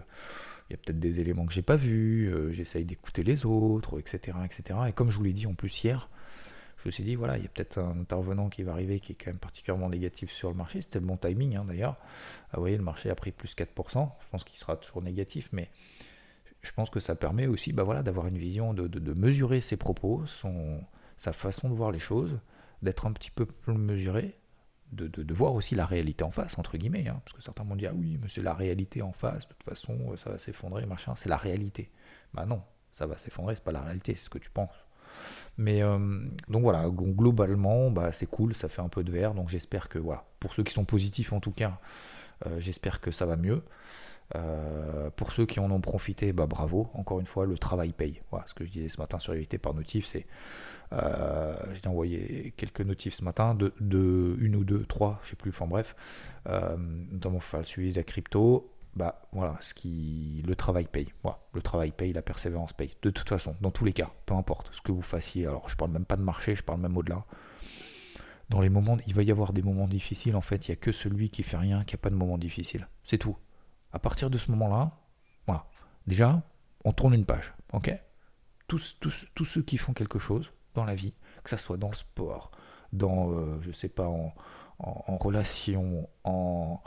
il 0.70 0.74
y 0.74 0.76
a 0.76 0.78
peut-être 0.78 1.00
des 1.00 1.20
éléments 1.20 1.46
que 1.46 1.54
j'ai 1.54 1.62
pas 1.62 1.76
vus, 1.76 2.34
j'essaye 2.52 2.84
d'écouter 2.84 3.24
les 3.24 3.46
autres, 3.46 4.00
etc., 4.00 4.38
etc. 4.44 4.80
Et 4.90 4.92
comme 4.92 5.12
je 5.12 5.18
vous 5.18 5.24
l'ai 5.24 5.34
dit 5.34 5.48
en 5.48 5.54
plus 5.54 5.84
hier, 5.84 6.10
je 6.78 6.90
me 6.90 6.92
suis 6.92 7.04
dit 7.04 7.16
voilà, 7.16 7.38
il 7.38 7.44
y 7.44 7.46
a 7.46 7.50
peut-être 7.50 7.78
un 7.78 8.02
intervenant 8.02 8.50
qui 8.50 8.64
va 8.64 8.74
arriver 8.74 9.00
qui 9.00 9.14
est 9.14 9.16
quand 9.16 9.32
même 9.32 9.40
particulièrement 9.40 9.90
négatif 9.90 10.32
sur 10.32 10.50
le 10.50 10.56
marché, 10.56 10.82
c'était 10.82 11.00
le 11.00 11.06
bon 11.06 11.16
timing 11.16 11.56
hein, 11.56 11.66
d'ailleurs. 11.66 11.96
Ah, 12.52 12.56
vous 12.58 12.62
voyez, 12.62 12.76
le 12.76 12.84
marché 12.84 13.10
a 13.10 13.16
pris 13.16 13.32
plus 13.32 13.56
4%, 13.56 14.10
je 14.20 14.30
pense 14.30 14.44
qu'il 14.44 14.60
sera 14.60 14.76
toujours 14.76 15.02
négatif, 15.02 15.48
mais 15.54 15.70
je 16.68 16.74
pense 16.74 16.90
que 16.90 17.00
ça 17.00 17.16
permet 17.16 17.48
aussi 17.48 17.74
bah, 17.74 17.84
voilà, 17.84 18.04
d'avoir 18.04 18.28
une 18.28 18.38
vision, 18.38 18.74
de, 18.74 18.88
de, 18.88 19.00
de 19.00 19.14
mesurer 19.14 19.62
ses 19.62 19.78
propos, 19.78 20.26
son 20.28 20.82
sa 21.18 21.34
façon 21.34 21.70
de 21.70 21.74
voir 21.74 21.92
les 21.92 22.00
choses, 22.00 22.40
d'être 22.82 23.06
un 23.08 23.12
petit 23.12 23.32
peu 23.32 23.46
plus 23.46 23.74
mesuré, 23.74 24.38
de, 24.92 25.08
de, 25.08 25.34
voir 25.34 25.54
aussi 25.54 25.76
la 25.76 25.86
réalité 25.86 26.24
en 26.24 26.32
face, 26.32 26.58
entre 26.58 26.78
guillemets. 26.78 27.08
Hein, 27.08 27.20
parce 27.26 27.36
que 27.36 27.42
certains 27.42 27.64
m'ont 27.64 27.76
dit, 27.76 27.88
ah 27.88 27.94
oui, 27.94 28.18
mais 28.22 28.30
c'est 28.30 28.44
la 28.44 28.54
réalité 28.54 29.02
en 29.02 29.12
face, 29.12 29.48
de 29.48 29.54
toute 29.54 29.64
façon, 29.64 30.16
ça 30.16 30.30
va 30.30 30.40
s'effondrer, 30.40 30.86
machin, 30.86 31.16
c'est 31.16 31.30
la 31.30 31.38
réalité. 31.38 31.92
Bah 32.34 32.46
non, 32.46 32.62
ça 32.92 33.08
va 33.08 33.18
s'effondrer, 33.18 33.56
c'est 33.56 33.64
pas 33.64 33.72
la 33.72 33.82
réalité, 33.82 34.16
c'est 34.16 34.26
ce 34.26 34.30
que 34.30 34.38
tu 34.38 34.50
penses. 34.50 34.86
Mais 35.58 35.82
euh, 35.82 35.98
donc 36.48 36.62
voilà, 36.62 36.88
globalement, 36.90 37.90
bah, 37.90 38.12
c'est 38.12 38.30
cool, 38.30 38.56
ça 38.56 38.70
fait 38.70 38.82
un 38.82 38.90
peu 38.90 39.04
de 39.04 39.12
verre, 39.12 39.34
donc 39.34 39.50
j'espère 39.50 39.90
que, 39.90 39.98
voilà, 39.98 40.24
pour 40.40 40.54
ceux 40.54 40.64
qui 40.64 40.74
sont 40.74 40.86
positifs 40.86 41.34
en 41.34 41.40
tout 41.40 41.52
cas, 41.52 41.80
euh, 42.46 42.60
j'espère 42.60 43.02
que 43.02 43.12
ça 43.12 43.26
va 43.26 43.36
mieux. 43.36 43.64
Pour 45.16 45.32
ceux 45.32 45.46
qui 45.46 45.60
en 45.60 45.72
ont 45.72 45.82
profité, 45.82 46.34
bah 46.34 46.48
bravo, 46.48 46.90
encore 46.94 47.20
une 47.20 47.26
fois, 47.26 47.46
le 47.46 47.58
travail 47.58 47.94
paye. 47.94 48.22
Ce 48.48 48.54
que 48.54 48.66
je 48.66 48.72
disais 48.72 48.90
ce 48.90 49.00
matin 49.00 49.20
sur 49.20 49.34
Éviter 49.34 49.58
par 49.58 49.74
Notif, 49.74 50.06
c'est 50.06 50.26
euh, 50.94 51.56
j'ai 51.74 51.90
envoyé 51.90 52.54
quelques 52.56 52.82
notifs 52.82 53.16
ce 53.16 53.24
matin, 53.24 53.56
de, 53.56 54.36
une 54.40 54.56
ou 54.56 54.64
deux, 54.64 54.86
trois, 54.86 55.20
je 55.24 55.32
sais 55.32 55.36
plus, 55.36 55.52
enfin 55.52 55.68
bref, 55.68 55.96
euh, 56.48 56.78
notamment 56.78 57.40
le 57.54 57.64
suivi 57.64 57.92
de 57.92 57.98
la 57.98 58.04
crypto. 58.04 58.74
Bah 58.96 59.28
voilà, 59.32 59.58
ce 59.60 59.76
qui, 59.76 60.44
le 60.48 60.56
travail 60.56 60.88
paye. 60.92 61.14
Le 61.54 61.62
travail 61.62 61.92
paye, 61.92 62.14
la 62.14 62.24
persévérance 62.24 62.74
paye. 62.74 62.96
De 63.04 63.12
toute 63.12 63.30
façon, 63.30 63.56
dans 63.62 63.70
tous 63.70 63.86
les 63.86 63.94
cas, 63.94 64.10
peu 64.26 64.34
importe 64.34 64.70
ce 64.72 64.82
que 64.82 64.92
vous 64.92 65.04
fassiez. 65.04 65.46
Alors 65.46 65.70
je 65.70 65.76
parle 65.76 65.92
même 65.92 66.06
pas 66.06 66.16
de 66.16 66.24
marché, 66.24 66.56
je 66.56 66.64
parle 66.64 66.82
même 66.82 66.98
au-delà. 66.98 67.24
Dans 68.50 68.60
les 68.60 68.70
moments, 68.70 68.98
il 69.06 69.14
va 69.14 69.22
y 69.22 69.30
avoir 69.30 69.54
des 69.54 69.62
moments 69.62 69.88
difficiles. 69.88 70.36
En 70.36 70.42
fait, 70.42 70.68
il 70.68 70.72
n'y 70.72 70.74
a 70.74 70.78
que 70.78 70.92
celui 70.92 71.30
qui 71.30 71.44
fait 71.44 71.58
rien 71.58 71.84
qui 71.84 71.94
a 71.94 71.98
pas 72.00 72.10
de 72.10 72.16
moments 72.16 72.40
difficiles. 72.40 72.88
C'est 73.04 73.20
tout. 73.20 73.38
À 73.92 74.00
partir 74.00 74.30
de 74.30 74.38
ce 74.38 74.52
moment-là, 74.52 74.92
voilà. 75.46 75.66
Déjà, 76.06 76.42
on 76.84 76.94
tourne 76.94 77.14
une 77.14 77.26
page, 77.26 77.54
ok? 77.74 77.94
Tous, 78.68 78.98
tous, 79.00 79.26
tous 79.34 79.46
ceux 79.46 79.62
qui 79.62 79.78
font 79.78 79.94
quelque 79.94 80.20
chose, 80.20 80.52
dans 80.74 80.86
la 80.86 80.96
vie, 80.96 81.14
que 81.44 81.50
ça 81.50 81.58
soit 81.58 81.78
dans 81.78 81.90
le 81.90 81.96
sport, 81.96 82.52
dans, 82.94 83.32
euh, 83.32 83.60
je 83.62 83.72
sais 83.72 83.90
pas, 83.90 84.08
en, 84.08 84.34
en, 84.80 85.18
relation, 85.18 86.10
en, 86.24 86.82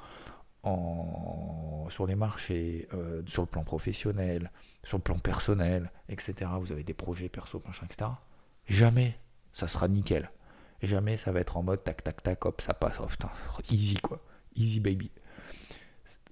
en, 0.62 1.86
sur 1.90 2.06
les 2.06 2.14
marchés, 2.14 2.88
euh, 2.94 3.22
sur 3.26 3.42
le 3.42 3.48
plan 3.48 3.64
professionnel, 3.64 4.50
sur 4.84 4.98
le 4.98 5.02
plan 5.02 5.18
personnel, 5.18 5.90
etc. 6.08 6.50
Vous 6.60 6.72
avez 6.72 6.84
des 6.84 6.94
projets 6.94 7.28
perso, 7.28 7.62
machin, 7.66 7.86
etc. 7.86 8.10
Jamais 8.66 9.18
ça 9.52 9.68
sera 9.68 9.88
nickel. 9.88 10.30
Jamais 10.82 11.16
ça 11.16 11.32
va 11.32 11.40
être 11.40 11.56
en 11.56 11.62
mode 11.62 11.84
tac 11.84 12.02
tac 12.02 12.22
tac, 12.22 12.44
hop, 12.46 12.60
ça 12.62 12.72
passe, 12.72 12.96
oh, 13.00 13.06
putain, 13.06 13.30
easy 13.70 13.96
quoi, 13.96 14.20
easy 14.54 14.80
baby. 14.80 15.10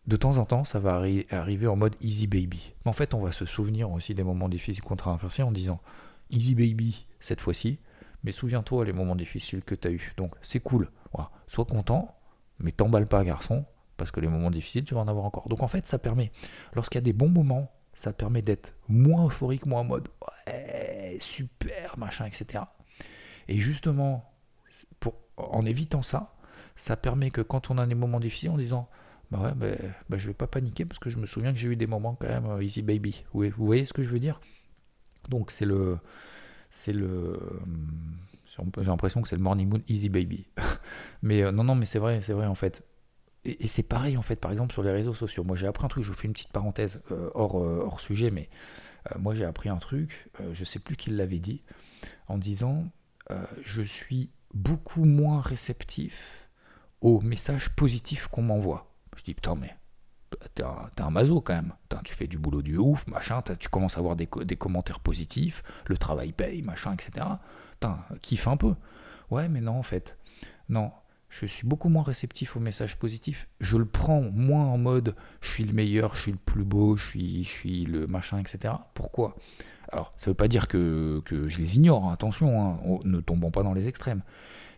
De 0.09 0.17
temps 0.17 0.39
en 0.39 0.47
temps, 0.47 0.65
ça 0.65 0.79
va 0.79 1.03
arriver 1.31 1.67
en 1.67 1.77
mode 1.77 1.95
easy 2.01 2.27
baby. 2.27 2.73
Mais 2.83 2.89
en 2.89 2.95
fait, 2.95 3.13
on 3.13 3.21
va 3.21 3.31
se 3.31 3.45
souvenir 3.45 3.91
aussi 3.91 4.15
des 4.15 4.25
moments 4.25 4.49
difficiles 4.49 4.83
qu'on 4.83 4.97
traversé 4.97 5.43
en 5.43 5.53
disant 5.53 5.83
Easy 6.31 6.55
Baby 6.55 7.07
cette 7.21 7.43
fois-ci, 7.43 7.79
mais 8.25 8.33
souviens-toi 8.33 8.87
les 8.87 8.95
moments 8.95 9.17
difficiles 9.17 9.63
que 9.63 9.75
tu 9.75 9.87
as 9.87 9.91
eu. 9.91 10.15
Donc 10.17 10.35
c'est 10.41 10.61
cool. 10.61 10.91
Sois 11.47 11.67
content, 11.67 12.17
mais 12.59 12.73
t'emballe 12.73 13.07
pas, 13.07 13.23
garçon, 13.23 13.67
parce 13.99 14.11
que 14.11 14.21
les 14.21 14.29
moments 14.29 14.51
difficiles, 14.51 14.85
tu 14.85 14.95
vas 14.95 15.01
en 15.01 15.09
avoir 15.09 15.27
encore. 15.27 15.47
Donc 15.47 15.63
en 15.63 15.69
fait, 15.69 15.87
ça 15.87 15.99
permet, 15.99 16.33
lorsqu'il 16.73 16.97
y 16.97 17.03
a 17.03 17.05
des 17.05 17.13
bons 17.13 17.29
moments, 17.29 17.71
ça 17.93 18.15
permet 18.15 18.41
d'être 18.41 18.75
moins 18.89 19.27
euphorique, 19.27 19.67
moins 19.67 19.83
en 19.83 19.85
mode 19.85 20.09
super, 21.21 21.99
machin, 21.99 22.25
etc. 22.25 22.65
Et 23.47 23.59
justement, 23.59 24.25
pour, 25.01 25.17
en 25.37 25.67
évitant 25.67 26.01
ça, 26.01 26.35
ça 26.77 26.97
permet 26.97 27.31
que 27.31 27.43
quand 27.43 27.71
on 27.71 27.77
a 27.77 27.87
des 27.87 27.95
moments 27.95 28.21
difficiles, 28.21 28.49
en 28.51 28.57
disant 28.57 28.89
bah 29.31 29.41
ouais, 29.41 29.53
bah, 29.55 29.77
bah, 30.09 30.19
je 30.19 30.27
vais 30.27 30.35
pas 30.35 30.47
paniquer 30.47 30.85
parce 30.85 30.99
que 30.99 31.11
je 31.11 31.19
me 31.19 31.27
souviens 31.27 31.53
que 31.53 31.59
j'ai 31.59 31.69
eu 31.69 31.77
des 31.77 31.87
moments 31.87 32.15
quand 32.15 32.29
même 32.29 32.47
euh, 32.47 32.63
easy 32.63 32.83
baby. 32.83 33.25
Vous, 33.33 33.51
voyez 33.57 33.85
ce 33.85 33.93
que 33.93 34.03
je 34.03 34.09
veux 34.09 34.21
dire? 34.21 34.41
Donc 35.29 35.51
c'est 35.51 35.67
le, 35.67 35.99
c'est 36.71 36.95
le, 36.95 37.39
j'ai 38.47 38.85
l'impression 38.85 39.21
que 39.21 39.29
c'est 39.29 39.37
le 39.37 39.43
morning 39.43 39.69
moon 39.69 39.83
easy 39.89 40.09
baby. 40.09 40.47
mais 41.23 41.43
euh, 41.43 41.53
non 41.53 41.65
non 41.65 41.75
mais 41.75 41.85
c'est 41.85 41.99
vrai, 41.99 42.23
c'est 42.23 42.33
vrai 42.33 42.47
en 42.47 42.55
fait. 42.55 42.83
Et, 43.45 43.69
c'est 43.69 43.83
pareil 43.83 44.17
en 44.17 44.23
fait, 44.23 44.37
par 44.37 44.51
exemple 44.51 44.73
sur 44.73 44.83
les 44.83 44.91
réseaux 44.91 45.15
sociaux. 45.15 45.45
Moi 45.45 45.57
j'ai 45.57 45.67
appris 45.67 45.85
un 45.85 45.89
truc, 45.89 46.05
je 46.05 46.09
vous 46.09 46.17
fais 46.17 46.27
une 46.27 46.33
petite 46.33 46.53
parenthèse 46.53 47.03
euh, 47.13 47.31
hors, 47.35 47.57
hors 47.57 48.01
sujet, 48.01 48.31
mais 48.31 48.49
moi 49.19 49.35
j'ai 49.35 49.45
appris 49.45 49.69
un 49.69 49.79
truc, 49.79 50.31
je 50.53 50.65
sais 50.65 50.81
plus 50.81 50.97
qui 50.97 51.11
l'avait 51.11 51.39
dit, 51.39 51.63
en 52.27 52.37
disant 52.37 52.85
je 53.65 53.83
suis 53.83 54.31
beaucoup 54.53 55.05
moins 55.05 55.41
réceptif 55.41 56.49
aux 57.01 57.21
messages 57.21 57.71
positifs 57.71 58.27
qu'on 58.27 58.43
m'envoie. 58.43 58.88
Je 59.19 59.25
dis, 59.25 59.35
putain, 59.35 59.57
mais 59.57 59.77
t'es 60.55 60.63
un, 60.63 60.91
un, 60.97 61.11
maso 61.11 61.41
quand 61.41 61.55
même. 61.55 61.73
tu 62.05 62.15
fais 62.15 62.29
du 62.29 62.39
boulot 62.39 62.63
du 62.63 62.77
ouf, 62.77 63.07
machin, 63.09 63.43
tu 63.59 63.69
commences 63.69 63.97
à 63.97 64.01
avoir 64.01 64.15
des, 64.15 64.29
des, 64.45 64.57
commentaires 64.57 65.01
positifs, 65.01 65.65
le 65.87 65.97
travail 65.97 66.33
paye, 66.33 66.63
machin, 66.63 66.93
etc. 66.93 67.27
Putain, 67.73 67.99
kiffe 68.23 68.47
un 68.47 68.57
peu. 68.57 68.75
Ouais, 69.31 69.49
mais 69.49 69.61
non, 69.61 69.77
en 69.79 69.83
fait. 69.83 70.17
Non, 70.69 70.93
je 71.29 71.47
suis 71.47 71.67
beaucoup 71.67 71.89
moins 71.89 72.05
réceptif 72.05 72.57
aux 72.57 72.61
messages 72.61 72.97
positifs. 72.97 73.49
Je 73.61 73.77
le 73.77 73.87
prends 73.87 74.23
moins 74.23 74.65
en 74.65 74.79
mode 74.79 75.17
je 75.41 75.51
suis 75.51 75.65
le 75.65 75.73
meilleur, 75.73 76.15
je 76.15 76.23
suis 76.23 76.33
le 76.33 76.39
plus 76.39 76.65
beau, 76.65 76.97
je 76.97 77.09
suis, 77.09 77.45
je 77.45 77.51
suis 77.51 77.85
le 77.85 78.07
machin, 78.07 78.39
etc. 78.39 78.75
Pourquoi? 78.95 79.35
Alors, 79.91 80.13
ça 80.17 80.31
veut 80.31 80.35
pas 80.35 80.49
dire 80.49 80.69
que, 80.69 81.21
que 81.25 81.49
je 81.49 81.59
les 81.59 81.77
ignore, 81.77 82.05
hein, 82.05 82.13
attention, 82.13 82.63
hein, 82.63 82.99
ne 83.05 83.21
tombons 83.21 83.51
pas 83.51 83.65
dans 83.65 83.73
les 83.75 83.89
extrêmes. 83.89 84.23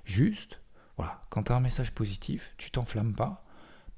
Juste, 0.04 0.60
voilà, 0.96 1.20
quand 1.28 1.44
tu 1.44 1.52
as 1.52 1.56
un 1.56 1.60
message 1.60 1.92
positif, 1.92 2.54
tu 2.56 2.70
t'enflammes 2.70 3.14
pas 3.14 3.44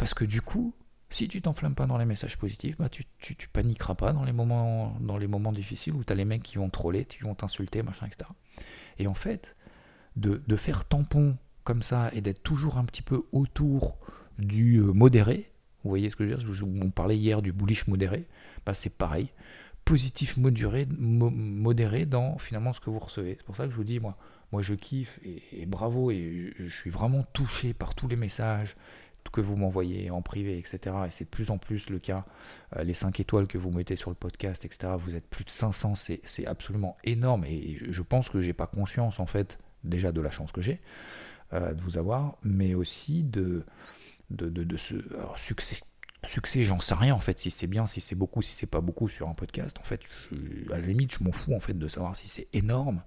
parce 0.02 0.14
que 0.14 0.25
du 0.25 0.42
coup, 0.42 0.75
si 1.11 1.28
tu 1.28 1.40
t'enflammes 1.40 1.76
pas 1.76 1.87
dans 1.87 1.97
les 1.97 2.04
messages 2.04 2.37
positifs, 2.37 2.76
bah 2.76 2.88
tu, 2.88 3.04
tu, 3.21 3.47
paniqueras 3.47 3.94
pas 3.94 4.12
dans 4.12 4.25
les 4.25 4.32
moments, 4.32 4.97
dans 5.00 5.16
les 5.16 5.28
moments 5.28 5.52
difficiles 5.52 5.92
où 5.92 6.02
tu 6.02 6.12
as 6.12 6.16
les 6.16 6.25
mecs 6.25 6.42
qui 6.42 6.56
vont 6.56 6.71
troller, 6.71 7.04
qui 7.04 7.18
vont 7.21 7.37
t'insulter, 7.37 7.85
machin, 7.85 8.06
etc. 8.06 8.28
Et 8.99 9.06
en 9.06 9.14
fait, 9.14 9.54
de, 10.16 10.42
de 10.44 10.56
faire 10.56 10.87
tampon 10.87 11.37
comme 11.62 11.85
ça 11.85 12.11
et 12.14 12.21
d'être 12.21 12.42
toujours 12.42 12.78
un 12.78 12.85
petit 12.85 13.02
peu 13.02 13.23
autour 13.30 13.97
du 14.40 14.78
euh, 14.78 14.92
modéré, 14.92 15.52
vous 15.85 15.90
voyez 15.90 16.11
ce 16.11 16.16
que 16.16 16.26
je 16.26 16.35
veux 16.35 16.52
dire 16.52 16.66
On 16.82 16.90
parlait 16.90 17.16
hier 17.16 17.40
du 17.40 17.52
bullish 17.52 17.87
modéré, 17.87 18.26
bah 18.66 18.75
c'est 18.75 18.90
pareil. 18.90 19.28
Positif 19.85 20.37
modéré, 20.37 20.88
modéré 20.99 22.06
dans 22.06 22.38
finalement 22.38 22.73
ce 22.73 22.80
que 22.80 22.90
vous 22.90 22.99
recevez. 22.99 23.37
C'est 23.38 23.47
pour 23.47 23.54
ça 23.54 23.66
que 23.66 23.71
je 23.71 23.76
vous 23.76 23.85
dis, 23.85 24.00
moi, 24.00 24.16
moi 24.50 24.62
je 24.62 24.75
kiffe 24.75 25.21
et, 25.23 25.64
bravo 25.66 26.11
et 26.11 26.52
je 26.59 26.68
suis 26.68 26.90
vraiment 26.90 27.23
touché 27.32 27.73
par 27.73 27.94
tous 27.94 28.09
les 28.09 28.16
messages 28.16 28.75
que 29.30 29.40
vous 29.40 29.56
m'envoyez 29.56 30.10
en 30.10 30.22
privé, 30.22 30.58
etc. 30.58 30.96
Et 31.06 31.10
c'est 31.10 31.24
de 31.24 31.30
plus 31.30 31.50
en 31.50 31.58
plus 31.58 31.90
le 31.90 31.98
cas. 31.98 32.24
Euh, 32.76 32.84
les 32.84 32.94
5 32.94 33.20
étoiles 33.20 33.46
que 33.46 33.58
vous 33.58 33.70
mettez 33.70 33.96
sur 33.96 34.10
le 34.10 34.16
podcast, 34.16 34.64
etc. 34.64 34.94
Vous 34.98 35.14
êtes 35.14 35.28
plus 35.28 35.44
de 35.44 35.50
500, 35.50 35.94
c'est 35.94 36.46
absolument 36.46 36.96
énorme. 37.04 37.44
Et 37.44 37.78
je 37.80 38.02
pense 38.02 38.28
que 38.28 38.40
j'ai 38.40 38.52
pas 38.52 38.66
conscience, 38.66 39.20
en 39.20 39.26
fait, 39.26 39.58
déjà 39.84 40.12
de 40.12 40.20
la 40.20 40.30
chance 40.30 40.52
que 40.52 40.60
j'ai 40.60 40.80
euh, 41.52 41.72
de 41.72 41.80
vous 41.82 41.98
avoir, 41.98 42.36
mais 42.42 42.74
aussi 42.74 43.22
de, 43.22 43.64
de, 44.30 44.48
de, 44.48 44.76
ce 44.76 44.94
succès. 45.36 45.76
Succès, 46.24 46.62
j'en 46.62 46.78
sais 46.78 46.94
rien 46.94 47.16
en 47.16 47.18
fait, 47.18 47.40
si 47.40 47.50
c'est 47.50 47.66
bien, 47.66 47.86
si 47.88 48.00
c'est 48.00 48.14
beaucoup, 48.14 48.42
si 48.42 48.54
c'est 48.54 48.66
pas 48.66 48.80
beaucoup 48.80 49.08
sur 49.08 49.28
un 49.28 49.34
podcast. 49.34 49.76
En 49.80 49.82
fait, 49.82 50.00
à 50.70 50.78
la 50.78 50.86
limite, 50.86 51.16
je 51.18 51.24
m'en 51.24 51.32
fous 51.32 51.52
en 51.52 51.58
fait 51.58 51.76
de 51.76 51.88
savoir 51.88 52.14
si 52.14 52.28
c'est 52.28 52.46
énorme 52.52 53.02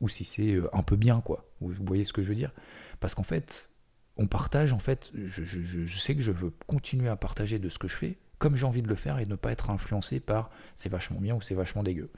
ou 0.00 0.08
si 0.08 0.24
c'est 0.24 0.54
euh, 0.54 0.68
un 0.72 0.82
peu 0.82 0.96
bien, 0.96 1.20
quoi. 1.20 1.44
Vous 1.60 1.74
voyez 1.80 2.04
ce 2.04 2.12
que 2.12 2.22
je 2.22 2.28
veux 2.28 2.34
dire? 2.34 2.52
Parce 3.00 3.14
qu'en 3.14 3.22
fait, 3.22 3.70
on 4.16 4.26
partage, 4.26 4.72
en 4.72 4.78
fait, 4.78 5.10
je, 5.14 5.98
sais 5.98 6.14
que 6.14 6.22
je 6.22 6.32
veux 6.32 6.52
continuer 6.66 7.08
à 7.08 7.16
partager 7.16 7.58
de 7.58 7.68
ce 7.68 7.78
que 7.78 7.88
je 7.88 7.96
fais 7.96 8.18
comme 8.38 8.54
j'ai 8.54 8.66
envie 8.66 8.82
de 8.82 8.88
le 8.88 8.96
faire 8.96 9.18
et 9.18 9.24
ne 9.24 9.34
pas 9.34 9.50
être 9.50 9.70
influencé 9.70 10.20
par 10.20 10.50
c'est 10.76 10.90
vachement 10.90 11.18
bien 11.20 11.34
ou 11.34 11.40
c'est 11.40 11.54
vachement 11.54 11.82
dégueu. 11.82 12.10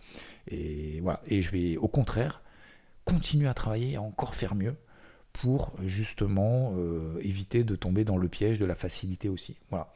Et 0.48 1.00
voilà. 1.00 1.20
Et 1.26 1.42
je 1.42 1.50
vais 1.52 1.76
au 1.76 1.86
contraire 1.86 2.42
continuer 3.04 3.48
à 3.48 3.54
travailler 3.54 3.92
et 3.92 3.98
encore 3.98 4.34
faire 4.34 4.56
mieux 4.56 4.74
pour 5.32 5.72
justement 5.84 6.74
euh, 6.76 7.20
éviter 7.22 7.62
de 7.62 7.76
tomber 7.76 8.04
dans 8.04 8.16
le 8.16 8.28
piège 8.28 8.58
de 8.58 8.64
la 8.64 8.74
facilité 8.74 9.28
aussi. 9.28 9.56
Voilà. 9.70 9.92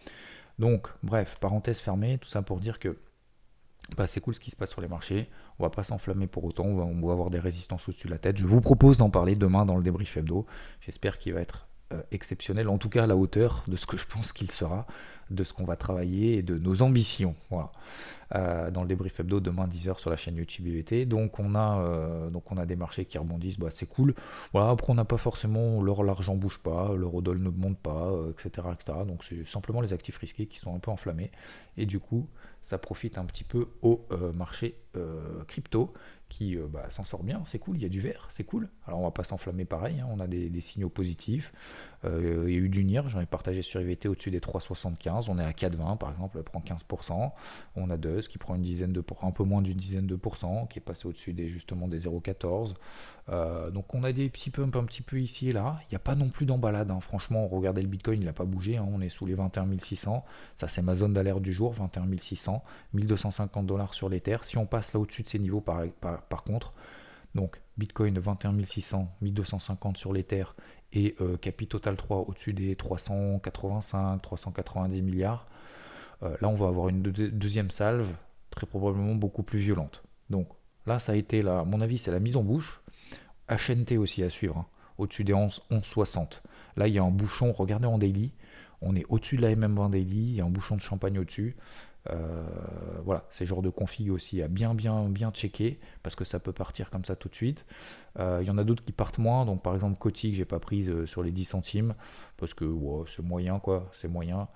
Donc, 0.58 0.88
bref, 1.02 1.36
parenthèse 1.40 1.78
fermée, 1.78 2.18
tout 2.18 2.28
ça 2.28 2.42
pour 2.42 2.60
dire 2.60 2.78
que 2.78 2.96
bah, 3.96 4.06
c'est 4.06 4.20
cool 4.20 4.34
ce 4.34 4.40
qui 4.40 4.50
se 4.50 4.56
passe 4.56 4.70
sur 4.70 4.80
les 4.80 4.88
marchés. 4.88 5.28
On 5.58 5.64
va 5.64 5.70
pas 5.70 5.82
s'enflammer 5.82 6.26
pour 6.26 6.44
autant, 6.44 6.64
on 6.64 6.76
va, 6.76 7.12
avoir 7.12 7.30
des 7.30 7.40
résistances 7.40 7.88
au-dessus 7.88 8.06
de 8.06 8.12
la 8.12 8.18
tête. 8.18 8.38
Je 8.38 8.46
vous 8.46 8.60
propose 8.60 8.98
d'en 8.98 9.10
parler 9.10 9.34
demain 9.34 9.64
dans 9.64 9.76
le 9.76 9.82
débrief 9.82 10.16
hebdo. 10.16 10.46
J'espère 10.80 11.18
qu'il 11.18 11.34
va 11.34 11.40
être 11.40 11.66
exceptionnel, 12.10 12.68
en 12.68 12.78
tout 12.78 12.88
cas 12.88 13.04
à 13.04 13.06
la 13.06 13.16
hauteur 13.16 13.64
de 13.68 13.76
ce 13.76 13.86
que 13.86 13.96
je 13.96 14.06
pense 14.06 14.32
qu'il 14.32 14.50
sera, 14.50 14.86
de 15.30 15.44
ce 15.44 15.52
qu'on 15.52 15.64
va 15.64 15.76
travailler 15.76 16.38
et 16.38 16.42
de 16.42 16.58
nos 16.58 16.82
ambitions. 16.82 17.34
Voilà. 17.50 17.72
Euh, 18.34 18.70
dans 18.70 18.82
le 18.82 18.88
débrief 18.88 19.20
hebdo 19.20 19.40
demain 19.40 19.66
10h 19.66 19.98
sur 19.98 20.08
la 20.08 20.16
chaîne 20.16 20.36
YouTube 20.36 20.66
IVT. 20.66 21.04
Donc 21.04 21.38
on 21.38 21.54
a, 21.54 21.80
euh, 21.80 22.30
donc 22.30 22.50
on 22.50 22.56
a 22.56 22.64
des 22.64 22.76
marchés 22.76 23.04
qui 23.04 23.18
rebondissent, 23.18 23.58
bah, 23.58 23.68
c'est 23.74 23.88
cool. 23.88 24.14
Voilà, 24.52 24.70
après 24.70 24.90
on 24.90 24.94
n'a 24.94 25.04
pas 25.04 25.18
forcément, 25.18 25.82
leur 25.82 26.02
l'argent 26.02 26.34
bouge 26.34 26.58
pas, 26.58 26.94
leur 26.96 27.14
odol 27.14 27.42
ne 27.42 27.50
monte 27.50 27.78
pas, 27.78 28.10
etc., 28.30 28.68
etc. 28.72 28.98
Donc 29.06 29.24
c'est 29.24 29.46
simplement 29.46 29.80
les 29.80 29.92
actifs 29.92 30.16
risqués 30.16 30.46
qui 30.46 30.58
sont 30.58 30.74
un 30.74 30.78
peu 30.78 30.90
enflammés. 30.90 31.30
Et 31.76 31.84
du 31.84 32.00
coup, 32.00 32.28
ça 32.62 32.78
profite 32.78 33.18
un 33.18 33.24
petit 33.24 33.44
peu 33.44 33.68
au 33.82 34.06
marché 34.34 34.76
crypto 35.48 35.92
qui 36.32 36.56
euh, 36.56 36.66
bah, 36.66 36.86
s'en 36.88 37.04
sort 37.04 37.22
bien, 37.22 37.42
c'est 37.44 37.58
cool, 37.58 37.76
il 37.76 37.82
y 37.82 37.86
a 37.86 37.90
du 37.90 38.00
vert, 38.00 38.26
c'est 38.30 38.44
cool. 38.44 38.70
Alors 38.86 39.00
on 39.00 39.04
va 39.04 39.10
pas 39.10 39.22
s'enflammer 39.22 39.66
pareil, 39.66 40.00
hein, 40.00 40.08
on 40.10 40.18
a 40.18 40.26
des, 40.26 40.60
signaux 40.60 40.88
positifs. 40.88 41.52
Euh, 42.04 42.44
il 42.48 42.54
y 42.54 42.56
a 42.56 42.60
eu 42.60 42.68
du 42.68 42.84
NIR, 42.84 43.08
j'en 43.08 43.20
ai 43.20 43.26
partagé 43.26 43.62
sur 43.62 43.80
IVT 43.80 44.08
au-dessus 44.08 44.30
des 44.30 44.40
3,75, 44.40 45.26
on 45.28 45.38
est 45.38 45.44
à 45.44 45.52
4,20 45.52 45.98
par 45.98 46.10
exemple, 46.10 46.38
elle 46.38 46.44
prend 46.44 46.60
15%. 46.60 47.30
On 47.76 47.90
a 47.90 47.96
Deus 47.96 48.22
qui 48.28 48.38
prend 48.38 48.54
une 48.54 48.62
dizaine 48.62 48.92
de 48.92 49.04
un 49.22 49.30
peu 49.30 49.44
moins 49.44 49.62
d'une 49.62 49.76
dizaine 49.76 50.06
de 50.06 50.16
pourcents, 50.16 50.66
qui 50.66 50.78
est 50.78 50.82
passé 50.82 51.06
au-dessus 51.06 51.32
des 51.32 51.48
justement 51.48 51.88
des 51.88 52.00
0,14. 52.00 52.74
Euh, 53.28 53.70
donc 53.70 53.94
on 53.94 54.02
a 54.02 54.12
des 54.12 54.28
petits 54.28 54.50
pumps 54.50 54.76
un 54.76 54.84
petit 54.84 55.02
peu 55.02 55.20
ici 55.20 55.50
et 55.50 55.52
là. 55.52 55.80
Il 55.84 55.92
n'y 55.92 55.96
a 55.96 56.00
pas 56.00 56.14
non 56.14 56.28
plus 56.28 56.46
d'emballade. 56.46 56.90
Hein. 56.90 57.00
Franchement, 57.00 57.46
regardez 57.46 57.82
le 57.82 57.88
Bitcoin, 57.88 58.20
il 58.20 58.24
n'a 58.24 58.32
pas 58.32 58.44
bougé. 58.44 58.76
Hein. 58.76 58.88
On 58.92 59.00
est 59.00 59.08
sous 59.08 59.26
les 59.26 59.34
21 59.34 59.68
600. 59.78 60.24
Ça, 60.56 60.68
c'est 60.68 60.82
ma 60.82 60.96
zone 60.96 61.12
d'alerte 61.12 61.42
du 61.42 61.52
jour, 61.52 61.72
21 61.72 62.06
600. 62.18 62.64
1250 62.94 63.66
dollars 63.66 63.94
sur 63.94 64.08
l'Ether. 64.08 64.38
Si 64.42 64.58
on 64.58 64.66
passe 64.66 64.92
là 64.92 65.00
au-dessus 65.00 65.22
de 65.22 65.28
ces 65.28 65.38
niveaux, 65.38 65.60
par, 65.60 65.84
par, 66.00 66.42
contre, 66.44 66.72
donc 67.34 67.60
Bitcoin 67.76 68.18
21 68.18 68.64
600, 68.64 69.08
1250 69.20 69.96
sur 69.96 70.12
l'Ether 70.12 70.44
et 70.92 71.14
euh, 71.20 71.36
Total 71.68 71.96
3 71.96 72.24
au-dessus 72.28 72.52
des 72.52 72.76
385, 72.76 74.20
390 74.20 75.02
milliards. 75.02 75.46
Euh, 76.22 76.36
là, 76.40 76.48
on 76.48 76.54
va 76.54 76.68
avoir 76.68 76.88
une 76.88 77.02
deuxième 77.02 77.70
salve, 77.70 78.08
très 78.50 78.66
probablement 78.66 79.14
beaucoup 79.14 79.42
plus 79.42 79.58
violente. 79.58 80.02
Donc 80.30 80.48
là, 80.86 80.98
ça 80.98 81.12
a 81.12 81.14
été, 81.14 81.46
à 81.46 81.64
mon 81.64 81.80
avis, 81.80 81.98
c'est 81.98 82.10
la 82.10 82.20
mise 82.20 82.36
en 82.36 82.42
bouche. 82.42 82.80
HNT 83.48 83.98
aussi 83.98 84.22
à 84.22 84.30
suivre, 84.30 84.58
hein. 84.58 84.66
au-dessus 84.98 85.24
des 85.24 85.34
11, 85.34 85.62
11,60. 85.70 86.40
Là, 86.76 86.88
il 86.88 86.94
y 86.94 86.98
a 86.98 87.02
un 87.02 87.10
bouchon, 87.10 87.52
regardez 87.52 87.86
en 87.86 87.98
daily, 87.98 88.32
on 88.80 88.94
est 88.96 89.04
au-dessus 89.08 89.36
de 89.36 89.42
la 89.42 89.54
MM20 89.54 89.90
daily, 89.90 90.16
il 90.16 90.34
y 90.36 90.40
a 90.40 90.44
un 90.44 90.50
bouchon 90.50 90.76
de 90.76 90.80
champagne 90.80 91.18
au-dessus. 91.18 91.56
Euh, 92.10 92.42
voilà, 93.04 93.24
c'est 93.30 93.46
genre 93.46 93.62
de 93.62 93.70
config 93.70 94.10
aussi 94.10 94.42
à 94.42 94.48
bien 94.48 94.74
bien 94.74 95.08
bien 95.08 95.30
checker 95.30 95.78
parce 96.02 96.16
que 96.16 96.24
ça 96.24 96.40
peut 96.40 96.52
partir 96.52 96.90
comme 96.90 97.04
ça 97.04 97.14
tout 97.16 97.28
de 97.28 97.34
suite. 97.34 97.64
Euh, 98.18 98.40
il 98.42 98.46
y 98.46 98.50
en 98.50 98.58
a 98.58 98.64
d'autres 98.64 98.84
qui 98.84 98.92
partent 98.92 99.18
moins, 99.18 99.44
donc 99.46 99.62
par 99.62 99.74
exemple 99.74 99.98
Coty 99.98 100.32
que 100.32 100.36
j'ai 100.36 100.44
pas 100.44 100.58
prise 100.58 100.88
euh, 100.88 101.06
sur 101.06 101.22
les 101.22 101.30
10 101.30 101.44
centimes 101.44 101.94
parce 102.36 102.54
que 102.54 102.64
c'est 103.06 103.22
moyen 103.22 103.60
quoi, 103.60 103.88
c'est 103.92 104.08
moyen. 104.08 104.48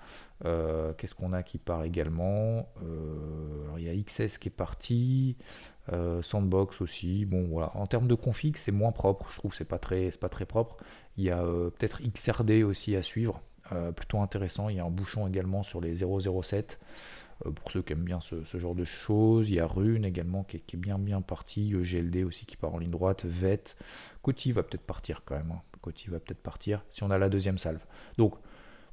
Qu'est-ce 0.43 1.15
qu'on 1.15 1.33
a 1.33 1.43
qui 1.43 1.57
part 1.57 1.85
également? 1.85 2.69
Il 3.79 3.83
y 3.83 3.89
a 3.89 3.95
XS 3.95 4.39
qui 4.39 4.49
est 4.49 4.51
parti, 4.51 5.37
Sandbox 6.23 6.81
aussi. 6.81 7.25
Bon 7.27 7.47
voilà, 7.47 7.71
en 7.77 7.87
termes 7.87 8.09
de 8.09 8.15
config 8.15 8.57
c'est 8.57 8.73
moins 8.73 8.93
propre, 8.93 9.29
je 9.31 9.39
trouve 9.39 9.55
c'est 9.55 9.69
pas 9.69 9.79
très 9.79 10.11
c'est 10.11 10.21
pas 10.21 10.29
très 10.29 10.45
propre. 10.45 10.77
Il 11.17 11.25
y 11.25 11.31
a 11.31 11.43
peut-être 11.43 12.03
XRD 12.03 12.65
aussi 12.65 12.97
à 12.97 13.03
suivre. 13.03 13.41
plutôt 13.95 14.19
intéressant, 14.19 14.69
il 14.69 14.77
y 14.77 14.81
a 14.81 14.85
un 14.85 14.91
bouchon 14.91 15.29
également 15.29 15.63
sur 15.63 15.81
les 15.81 15.97
007 15.97 16.05
euh, 16.05 17.26
pour 17.55 17.71
ceux 17.71 17.83
qui 17.83 17.93
aiment 17.93 18.05
bien 18.05 18.21
ce, 18.21 18.43
genre 18.59 18.75
de 18.75 18.85
choses. 18.85 19.49
Il 19.51 19.57
y 19.57 19.61
a 19.61 19.67
Rune 19.67 20.05
également 20.05 20.45
qui 20.45 20.57
est, 20.57 20.77
bien 20.77 20.99
bien 20.99 21.21
parti. 21.21 21.75
Euh, 21.75 21.83
GLD 21.83 22.25
aussi 22.25 22.47
qui 22.47 22.57
part 22.57 22.75
en 22.75 22.79
ligne 22.79 22.91
droite. 22.91 23.25
VET. 23.25 23.77
Coty 24.23 24.53
va 24.53 24.63
peut-être 24.63 24.87
partir 24.87 25.23
quand 25.25 25.37
même. 25.37 25.53
Hein. 25.53 25.63
Va 26.09 26.19
peut-être 26.19 26.43
partir 26.43 26.85
si 26.91 27.05
on 27.05 27.11
a 27.11 27.19
la 27.19 27.29
deuxième 27.29 27.59
salve. 27.59 27.85
Donc 28.19 28.35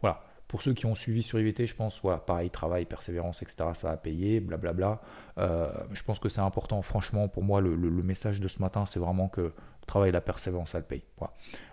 voilà. 0.01 0.23
Pour 0.47 0.61
ceux 0.61 0.75
qui 0.75 0.85
ont 0.85 0.93
suivi 0.93 1.23
sur 1.23 1.39
IVT, 1.39 1.65
je 1.65 1.73
pense, 1.73 1.99
voilà, 2.03 2.19
pareil, 2.19 2.51
travail, 2.51 2.85
persévérance, 2.85 3.41
etc., 3.41 3.69
ça 3.73 3.89
a 3.89 3.97
payé, 3.97 4.39
blablabla. 4.39 5.01
Euh, 5.39 5.71
je 5.93 6.03
pense 6.03 6.19
que 6.19 6.29
c'est 6.29 6.41
important, 6.41 6.83
franchement, 6.83 7.27
pour 7.27 7.41
moi, 7.41 7.59
le, 7.59 7.75
message 8.03 8.39
de 8.39 8.47
ce 8.47 8.61
matin, 8.61 8.85
c'est 8.85 8.99
vraiment 8.99 9.29
que 9.29 9.51
travail 9.87 10.09
et 10.09 10.11
la 10.11 10.21
persévérance, 10.21 10.71
ça 10.71 10.77
le 10.77 10.83
paye. 10.83 11.01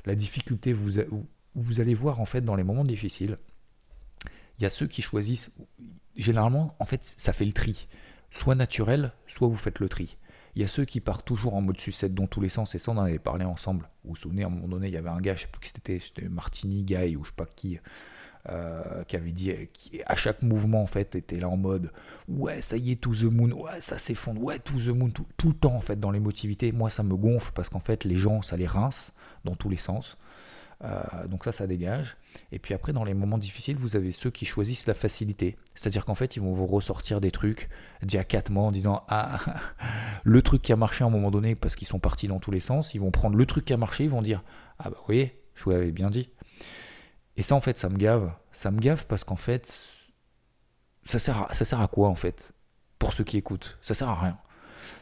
La 0.06 0.14
difficulté, 0.14 0.72
vous 0.72 1.80
allez 1.80 1.94
voir, 1.94 2.20
en 2.20 2.24
fait, 2.24 2.40
dans 2.40 2.54
les 2.54 2.64
moments 2.64 2.84
difficiles, 2.84 3.36
il 4.60 4.64
y 4.64 4.66
a 4.66 4.70
ceux 4.70 4.86
qui 4.86 5.00
choisissent, 5.00 5.52
généralement, 6.16 6.74
en 6.78 6.84
fait, 6.84 7.00
ça 7.02 7.32
fait 7.32 7.46
le 7.46 7.52
tri. 7.52 7.88
Soit 8.30 8.54
naturel, 8.54 9.12
soit 9.26 9.48
vous 9.48 9.56
faites 9.56 9.80
le 9.80 9.88
tri. 9.88 10.18
Il 10.54 10.60
y 10.60 10.64
a 10.64 10.68
ceux 10.68 10.84
qui 10.84 11.00
partent 11.00 11.24
toujours 11.24 11.54
en 11.54 11.62
mode 11.62 11.80
sucette 11.80 12.14
dans 12.14 12.26
tous 12.26 12.42
les 12.42 12.50
sens, 12.50 12.74
et 12.74 12.78
ça 12.78 12.92
on 12.92 12.98
en 12.98 13.04
avait 13.04 13.18
parlé 13.18 13.44
ensemble. 13.44 13.88
Vous 14.04 14.10
vous 14.10 14.16
souvenez, 14.16 14.42
à 14.44 14.48
un 14.48 14.50
moment 14.50 14.68
donné, 14.68 14.88
il 14.88 14.94
y 14.94 14.98
avait 14.98 15.08
un 15.08 15.20
gars, 15.20 15.34
je 15.34 15.42
sais 15.42 15.48
plus 15.48 15.60
qui 15.60 15.72
c'était, 15.74 15.98
c'était 15.98 16.28
Martini 16.28 16.82
Guy 16.82 17.16
ou 17.16 17.24
je 17.24 17.30
sais 17.30 17.36
pas 17.36 17.46
qui, 17.46 17.78
euh, 18.50 19.02
qui 19.04 19.16
avait 19.16 19.32
dit, 19.32 19.52
qui 19.72 20.02
à 20.04 20.16
chaque 20.16 20.42
mouvement 20.42 20.82
en 20.82 20.86
fait 20.86 21.14
était 21.14 21.38
là 21.38 21.48
en 21.48 21.58
mode 21.58 21.92
ouais 22.26 22.62
ça 22.62 22.78
y 22.78 22.92
est 22.92 23.00
to 23.00 23.14
the 23.14 23.24
moon, 23.24 23.52
ouais 23.52 23.80
ça 23.80 23.98
s'effondre, 23.98 24.42
ouais 24.42 24.58
to 24.58 24.74
the 24.74 24.88
moon, 24.88 25.10
tout, 25.10 25.26
tout, 25.36 25.48
le 25.48 25.54
temps 25.54 25.74
en 25.74 25.80
fait 25.80 26.00
dans 26.00 26.10
l'émotivité. 26.10 26.72
Moi 26.72 26.90
ça 26.90 27.02
me 27.02 27.16
gonfle 27.16 27.52
parce 27.54 27.68
qu'en 27.68 27.80
fait 27.80 28.04
les 28.04 28.16
gens 28.16 28.42
ça 28.42 28.56
les 28.56 28.66
rince 28.66 29.12
dans 29.44 29.56
tous 29.56 29.68
les 29.68 29.76
sens. 29.76 30.16
Euh, 30.82 31.26
donc 31.28 31.44
ça, 31.44 31.52
ça 31.52 31.66
dégage. 31.66 32.16
Et 32.52 32.58
puis 32.58 32.72
après, 32.74 32.92
dans 32.92 33.04
les 33.04 33.14
moments 33.14 33.38
difficiles, 33.38 33.76
vous 33.76 33.96
avez 33.96 34.12
ceux 34.12 34.30
qui 34.30 34.46
choisissent 34.46 34.86
la 34.86 34.94
facilité. 34.94 35.56
C'est-à-dire 35.74 36.04
qu'en 36.04 36.14
fait, 36.14 36.36
ils 36.36 36.42
vont 36.42 36.54
vous 36.54 36.66
ressortir 36.66 37.20
des 37.20 37.30
trucs 37.30 37.68
d'il 38.02 38.16
y 38.16 38.20
a 38.20 38.24
4 38.24 38.50
mois 38.50 38.64
en 38.64 38.72
disant 38.72 39.04
Ah, 39.08 39.38
le 40.24 40.42
truc 40.42 40.62
qui 40.62 40.72
a 40.72 40.76
marché 40.76 41.04
à 41.04 41.06
un 41.06 41.10
moment 41.10 41.30
donné, 41.30 41.54
parce 41.54 41.76
qu'ils 41.76 41.88
sont 41.88 41.98
partis 41.98 42.28
dans 42.28 42.38
tous 42.38 42.50
les 42.50 42.60
sens, 42.60 42.94
ils 42.94 43.00
vont 43.00 43.10
prendre 43.10 43.36
le 43.36 43.46
truc 43.46 43.64
qui 43.66 43.72
a 43.72 43.76
marché, 43.76 44.04
ils 44.04 44.10
vont 44.10 44.22
dire 44.22 44.42
Ah 44.78 44.84
bah 44.90 44.96
vous 44.98 45.06
voyez, 45.06 45.42
je 45.54 45.64
vous 45.64 45.70
l'avais 45.70 45.92
bien 45.92 46.10
dit. 46.10 46.30
Et 47.36 47.42
ça, 47.42 47.54
en 47.54 47.60
fait, 47.60 47.78
ça 47.78 47.88
me 47.88 47.96
gave. 47.96 48.32
Ça 48.52 48.70
me 48.70 48.80
gave 48.80 49.06
parce 49.06 49.24
qu'en 49.24 49.36
fait, 49.36 49.80
ça 51.04 51.18
sert, 51.18 51.50
à, 51.50 51.54
ça 51.54 51.64
sert 51.64 51.80
à 51.80 51.88
quoi, 51.88 52.08
en 52.08 52.14
fait 52.14 52.52
Pour 52.98 53.12
ceux 53.12 53.24
qui 53.24 53.36
écoutent, 53.36 53.78
ça 53.82 53.94
sert 53.94 54.08
à 54.08 54.18
rien. 54.18 54.38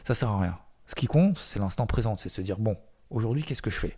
Ça 0.03 0.13
sert 0.13 0.29
à 0.29 0.41
rien. 0.41 0.59
Ce 0.87 0.95
qui 0.95 1.07
compte, 1.07 1.37
c'est 1.37 1.59
l'instant 1.59 1.85
présent, 1.85 2.17
c'est 2.17 2.29
se 2.29 2.41
dire 2.41 2.57
Bon, 2.57 2.77
aujourd'hui, 3.09 3.43
qu'est-ce 3.43 3.61
que 3.61 3.69
je 3.69 3.79
fais? 3.79 3.97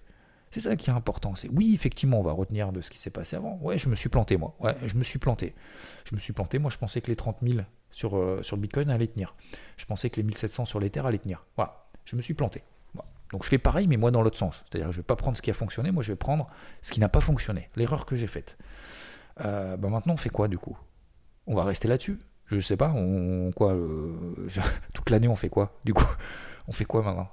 C'est 0.52 0.60
ça 0.60 0.76
qui 0.76 0.90
est 0.90 0.94
important. 0.94 1.36
C'est 1.36 1.50
oui, 1.50 1.74
effectivement, 1.74 2.20
on 2.20 2.24
va 2.24 2.34
retenir 2.34 2.74
de 2.74 2.82
ce 2.82 2.90
qui 2.92 2.98
s'est 2.98 3.10
passé 3.10 3.38
avant. 3.38 3.58
Ouais, 3.62 3.78
je 3.78 3.88
me 3.88 3.96
suis 3.96 4.10
planté, 4.10 4.36
moi. 4.36 4.54
Ouais, 4.60 4.76
je 4.86 4.96
me 4.96 5.04
suis 5.04 5.18
planté. 5.18 5.56
Je 6.04 6.14
me 6.14 6.20
suis 6.20 6.34
planté. 6.34 6.60
Moi, 6.60 6.70
je 6.70 6.78
pensais 6.78 7.00
que 7.02 7.08
les 7.08 7.16
30 7.16 7.38
000 7.42 7.60
sur, 7.92 8.18
euh, 8.18 8.42
Bitcoin 8.58 8.90
allaient 8.90 9.08
tenir. 9.08 9.34
Je 9.78 9.86
pensais 9.86 10.10
que 10.10 10.18
les 10.18 10.24
1700 10.24 10.66
sur 10.66 10.80
l'Ether 10.80 11.02
allaient 11.06 11.20
tenir. 11.20 11.46
Voilà. 11.56 11.88
Je 12.04 12.18
me 12.18 12.22
suis 12.22 12.34
planté. 12.34 12.64
Donc, 13.32 13.46
je 13.46 13.48
fais 13.48 13.58
pareil, 13.58 13.88
mais 13.88 13.96
moi 13.96 14.12
dans 14.12 14.22
l'autre 14.22 14.38
sens. 14.38 14.62
C'est-à-dire, 14.70 14.92
je 14.92 14.98
ne 14.98 15.02
vais 15.02 15.08
pas 15.08 15.16
prendre 15.16 15.38
ce 15.38 15.42
qui 15.42 15.50
a 15.50 15.54
fonctionné. 15.54 15.92
Moi, 15.92 16.04
je 16.04 16.12
vais 16.12 16.18
prendre 16.18 16.48
ce 16.82 16.92
qui 16.92 17.00
n'a 17.00 17.08
pas 17.08 17.22
fonctionné. 17.22 17.70
L'erreur 17.78 18.06
que 18.06 18.18
j'ai 18.18 18.28
faite. 18.28 18.58
Euh, 19.40 19.78
bah, 19.78 19.88
maintenant, 19.88 20.16
on 20.16 20.18
fait 20.18 20.30
quoi 20.30 20.50
du 20.50 20.58
coup? 20.58 20.78
On 21.48 21.56
va 21.56 21.64
rester 21.64 21.88
là-dessus? 21.88 22.20
Je 22.48 22.60
sais 22.60 22.76
pas. 22.76 22.92
On, 22.94 23.54
quoi 23.54 23.74
Toute 24.94 25.10
l'année, 25.10 25.30
on 25.30 25.38
fait 25.38 25.48
quoi 25.48 25.80
Du 25.86 25.94
coup, 25.94 26.04
on 26.68 26.74
fait 26.74 26.84
quoi 26.84 27.04
maintenant? 27.04 27.30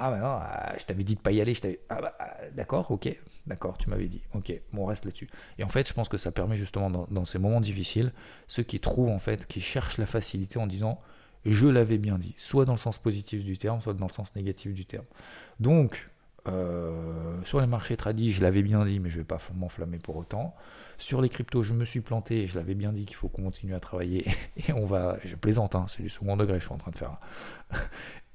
Ah 0.00 0.12
bah 0.12 0.18
non, 0.18 0.78
je 0.78 0.84
t'avais 0.84 1.02
dit 1.02 1.16
de 1.16 1.20
pas 1.20 1.32
y 1.32 1.40
aller, 1.40 1.54
je. 1.54 1.60
Ah 1.88 2.00
bah 2.00 2.14
ah, 2.20 2.27
d'accord, 2.54 2.90
ok, 2.90 3.16
d'accord, 3.46 3.78
tu 3.78 3.90
m'avais 3.90 4.08
dit, 4.08 4.22
ok, 4.34 4.52
bon 4.72 4.82
on 4.82 4.86
reste 4.86 5.04
là-dessus. 5.04 5.28
Et 5.58 5.64
en 5.64 5.68
fait, 5.68 5.88
je 5.88 5.94
pense 5.94 6.08
que 6.08 6.18
ça 6.18 6.30
permet 6.32 6.56
justement 6.56 6.90
dans, 6.90 7.24
ces 7.24 7.38
moments 7.38 7.60
difficiles, 7.60 8.12
ceux 8.46 8.62
qui 8.62 8.80
trouvent 8.80 9.10
en 9.10 9.18
fait, 9.18 9.46
qui 9.46 9.60
cherchent 9.60 9.98
la 9.98 10.06
facilité 10.06 10.58
en 10.58 10.66
disant 10.66 11.00
je 11.44 11.66
l'avais 11.66 11.98
bien 11.98 12.18
dit, 12.18 12.34
soit 12.36 12.64
dans 12.64 12.72
le 12.72 12.78
sens 12.78 12.98
positif 12.98 13.44
du 13.44 13.58
terme, 13.58 13.80
soit 13.80 13.94
dans 13.94 14.08
le 14.08 14.12
sens 14.12 14.34
négatif 14.34 14.74
du 14.74 14.84
terme. 14.84 15.04
Donc, 15.60 16.10
euh, 16.48 17.42
sur 17.44 17.60
les 17.60 17.66
marchés 17.66 17.96
tradis, 17.96 18.32
je 18.32 18.40
l'avais 18.40 18.62
bien 18.62 18.84
dit, 18.84 19.00
mais 19.00 19.08
je 19.10 19.16
ne 19.16 19.20
vais 19.20 19.26
pas 19.26 19.38
m'enflammer 19.54 19.98
pour 19.98 20.16
autant. 20.16 20.54
Sur 20.98 21.20
les 21.20 21.28
cryptos, 21.28 21.62
je 21.62 21.74
me 21.74 21.84
suis 21.84 22.00
planté, 22.00 22.48
je 22.48 22.58
l'avais 22.58 22.74
bien 22.74 22.92
dit 22.92 23.04
qu'il 23.04 23.16
faut 23.16 23.28
continuer 23.28 23.74
à 23.74 23.80
travailler. 23.80 24.26
Et 24.68 24.72
on 24.72 24.86
va, 24.86 25.18
je 25.24 25.36
plaisante, 25.36 25.74
hein, 25.74 25.86
c'est 25.88 26.02
du 26.02 26.08
second 26.08 26.36
degré, 26.36 26.58
je 26.58 26.64
suis 26.64 26.74
en 26.74 26.78
train 26.78 26.90
de 26.90 26.98
faire. 26.98 27.18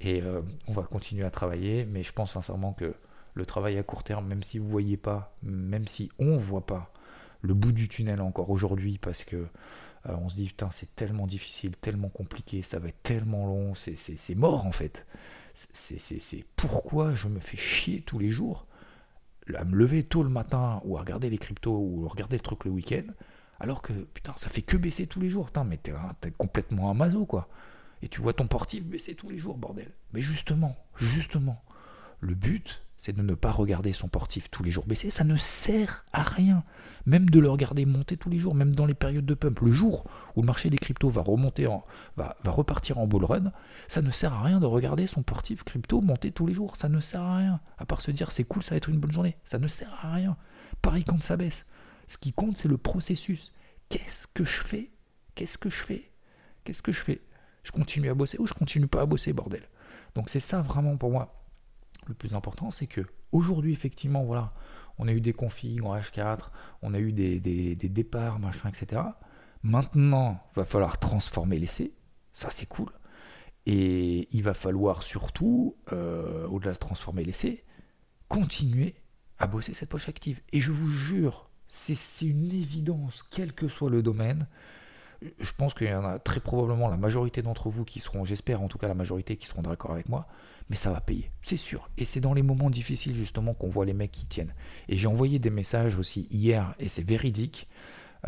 Et 0.01 0.21
euh, 0.21 0.41
on 0.67 0.73
va 0.73 0.83
continuer 0.83 1.25
à 1.25 1.31
travailler, 1.31 1.85
mais 1.85 2.03
je 2.03 2.13
pense 2.13 2.33
sincèrement 2.33 2.73
que 2.73 2.93
le 3.33 3.45
travail 3.45 3.77
à 3.77 3.83
court 3.83 4.03
terme, 4.03 4.27
même 4.27 4.43
si 4.43 4.59
vous 4.59 4.65
ne 4.65 4.71
voyez 4.71 4.97
pas, 4.97 5.35
même 5.41 5.87
si 5.87 6.11
on 6.19 6.35
ne 6.35 6.39
voit 6.39 6.65
pas 6.65 6.91
le 7.41 7.53
bout 7.53 7.71
du 7.71 7.89
tunnel 7.89 8.21
encore 8.21 8.49
aujourd'hui, 8.49 8.97
parce 8.97 9.23
que 9.23 9.35
euh, 9.35 10.15
on 10.21 10.29
se 10.29 10.35
dit 10.35 10.47
putain 10.47 10.69
c'est 10.71 10.95
tellement 10.95 11.27
difficile, 11.27 11.75
tellement 11.77 12.09
compliqué, 12.09 12.61
ça 12.61 12.79
va 12.79 12.89
être 12.89 13.03
tellement 13.03 13.47
long, 13.47 13.73
c'est 13.75 14.35
mort 14.35 14.65
en 14.65 14.71
fait. 14.71 15.05
C'est 15.53 16.45
pourquoi 16.55 17.13
je 17.15 17.27
me 17.27 17.39
fais 17.39 17.57
chier 17.57 18.01
tous 18.01 18.17
les 18.17 18.31
jours 18.31 18.65
à 19.55 19.65
me 19.65 19.75
lever 19.75 20.03
tôt 20.03 20.23
le 20.23 20.29
matin 20.29 20.81
ou 20.85 20.97
à 20.97 21.01
regarder 21.01 21.29
les 21.29 21.37
cryptos 21.37 21.77
ou 21.77 22.05
à 22.05 22.09
regarder 22.09 22.37
le 22.37 22.41
truc 22.41 22.63
le 22.65 22.71
week-end, 22.71 23.03
alors 23.59 23.81
que 23.81 23.93
putain 23.93 24.33
ça 24.37 24.49
fait 24.49 24.61
que 24.61 24.77
baisser 24.77 25.05
tous 25.05 25.19
les 25.19 25.29
jours, 25.29 25.47
putain 25.47 25.63
mais 25.63 25.77
t'es 25.77 25.91
complètement 26.37 26.89
un 26.91 27.25
quoi 27.25 27.49
et 28.03 28.09
tu 28.09 28.21
vois 28.21 28.33
ton 28.33 28.47
portif 28.47 28.83
baisser 28.85 29.15
tous 29.15 29.29
les 29.29 29.39
jours, 29.39 29.57
bordel. 29.57 29.89
Mais 30.11 30.21
justement, 30.21 30.75
justement, 30.97 31.63
le 32.19 32.35
but, 32.35 32.81
c'est 33.03 33.11
de 33.11 33.21
ne 33.21 33.35
pas 33.35 33.51
regarder 33.51 33.91
son 33.91 34.07
portif 34.07 34.49
tous 34.49 34.63
les 34.63 34.71
jours 34.71 34.85
baisser. 34.85 35.09
Ça 35.09 35.25
ne 35.25 35.35
sert 35.35 36.05
à 36.13 36.23
rien. 36.23 36.63
Même 37.05 37.29
de 37.29 37.41
le 37.41 37.49
regarder 37.49 37.85
monter 37.85 38.15
tous 38.15 38.29
les 38.29 38.39
jours, 38.39 38.55
même 38.55 38.73
dans 38.73 38.85
les 38.85 38.93
périodes 38.93 39.25
de 39.25 39.33
pump. 39.33 39.59
Le 39.59 39.73
jour 39.73 40.05
où 40.37 40.41
le 40.41 40.45
marché 40.45 40.69
des 40.69 40.77
cryptos 40.77 41.09
va 41.09 41.21
remonter 41.21 41.67
en, 41.67 41.83
va, 42.15 42.37
repartir 42.45 42.99
en 42.99 43.05
bull 43.05 43.25
run, 43.25 43.51
ça 43.89 44.01
ne 44.01 44.09
sert 44.09 44.31
à 44.31 44.41
rien 44.41 44.61
de 44.61 44.65
regarder 44.65 45.05
son 45.05 45.21
portif 45.21 45.63
crypto 45.65 45.99
monter 45.99 46.31
tous 46.31 46.47
les 46.47 46.53
jours. 46.53 46.77
Ça 46.77 46.87
ne 46.87 47.01
sert 47.01 47.21
à 47.21 47.39
rien. 47.39 47.59
À 47.77 47.85
part 47.85 48.01
se 48.01 48.09
dire 48.09 48.31
c'est 48.31 48.45
cool, 48.45 48.63
ça 48.63 48.69
va 48.69 48.77
être 48.77 48.87
une 48.87 49.01
bonne 49.01 49.11
journée. 49.11 49.35
Ça 49.43 49.59
ne 49.59 49.67
sert 49.67 49.93
à 50.01 50.13
rien. 50.13 50.37
Pareil 50.81 51.03
quand 51.03 51.21
ça 51.21 51.35
baisse. 51.35 51.65
Ce 52.07 52.17
qui 52.17 52.31
compte, 52.31 52.57
c'est 52.57 52.69
le 52.69 52.77
processus. 52.77 53.51
Qu'est-ce 53.89 54.27
que 54.27 54.45
je 54.45 54.61
fais? 54.61 54.91
Qu'est-ce 55.35 55.57
que 55.57 55.69
je 55.69 55.83
fais? 55.83 56.09
Qu'est-ce 56.63 56.81
que 56.81 56.93
je 56.93 57.01
fais? 57.01 57.19
Je 57.63 57.71
continue 57.71 58.09
à 58.09 58.13
bosser 58.13 58.37
ou 58.39 58.47
je 58.47 58.53
continue 58.53 58.87
pas 58.87 59.01
à 59.01 59.05
bosser, 59.05 59.33
bordel? 59.33 59.67
Donc 60.15 60.29
c'est 60.29 60.39
ça 60.39 60.61
vraiment 60.61 60.95
pour 60.95 61.11
moi 61.11 61.42
le 62.07 62.13
plus 62.13 62.35
important, 62.35 62.71
c'est 62.71 62.87
que 62.87 63.01
aujourd'hui 63.31 63.73
effectivement, 63.73 64.23
voilà, 64.23 64.53
on 64.97 65.07
a 65.07 65.11
eu 65.11 65.21
des 65.21 65.33
configs 65.33 65.83
en 65.83 65.95
H4, 65.95 66.49
on 66.81 66.93
a 66.93 66.99
eu 66.99 67.11
des, 67.11 67.75
départs, 67.75 68.39
machin, 68.39 68.69
etc. 68.69 69.01
Maintenant, 69.63 70.43
il 70.55 70.59
va 70.59 70.65
falloir 70.65 70.99
transformer 70.99 71.59
l'essai, 71.59 71.93
ça 72.33 72.49
c'est 72.51 72.67
cool. 72.67 72.89
Et 73.65 74.27
il 74.35 74.43
va 74.43 74.53
falloir 74.53 75.03
surtout, 75.03 75.77
euh, 75.93 76.45
au-delà 76.47 76.73
de 76.73 76.77
transformer 76.77 77.23
l'essai, 77.23 77.63
continuer 78.27 78.95
à 79.39 79.47
bosser 79.47 79.73
cette 79.73 79.89
poche 79.89 80.09
active. 80.09 80.41
Et 80.51 80.59
je 80.59 80.71
vous 80.71 80.89
jure, 80.89 81.49
c'est 81.67 81.95
une 82.25 82.51
évidence, 82.51 83.23
quel 83.23 83.53
que 83.53 83.67
soit 83.67 83.89
le 83.89 84.03
domaine, 84.03 84.47
je 85.39 85.51
pense 85.57 85.73
qu'il 85.73 85.87
y 85.87 85.93
en 85.93 86.03
a 86.03 86.19
très 86.19 86.39
probablement 86.39 86.89
la 86.89 86.97
majorité 86.97 87.41
d'entre 87.41 87.69
vous 87.69 87.85
qui 87.85 87.99
seront, 87.99 88.25
j'espère 88.25 88.61
en 88.61 88.67
tout 88.67 88.77
cas 88.77 88.87
la 88.87 88.93
majorité 88.93 89.37
qui 89.37 89.47
seront 89.47 89.61
d'accord 89.61 89.91
avec 89.91 90.09
moi, 90.09 90.27
mais 90.69 90.75
ça 90.75 90.91
va 90.91 91.01
payer, 91.01 91.31
c'est 91.41 91.57
sûr. 91.57 91.89
Et 91.97 92.05
c'est 92.05 92.19
dans 92.19 92.33
les 92.33 92.41
moments 92.41 92.69
difficiles 92.69 93.13
justement 93.13 93.53
qu'on 93.53 93.69
voit 93.69 93.85
les 93.85 93.93
mecs 93.93 94.11
qui 94.11 94.25
tiennent. 94.25 94.53
Et 94.89 94.97
j'ai 94.97 95.07
envoyé 95.07 95.39
des 95.39 95.49
messages 95.49 95.97
aussi 95.97 96.27
hier, 96.31 96.75
et 96.79 96.89
c'est 96.89 97.07
véridique, 97.07 97.67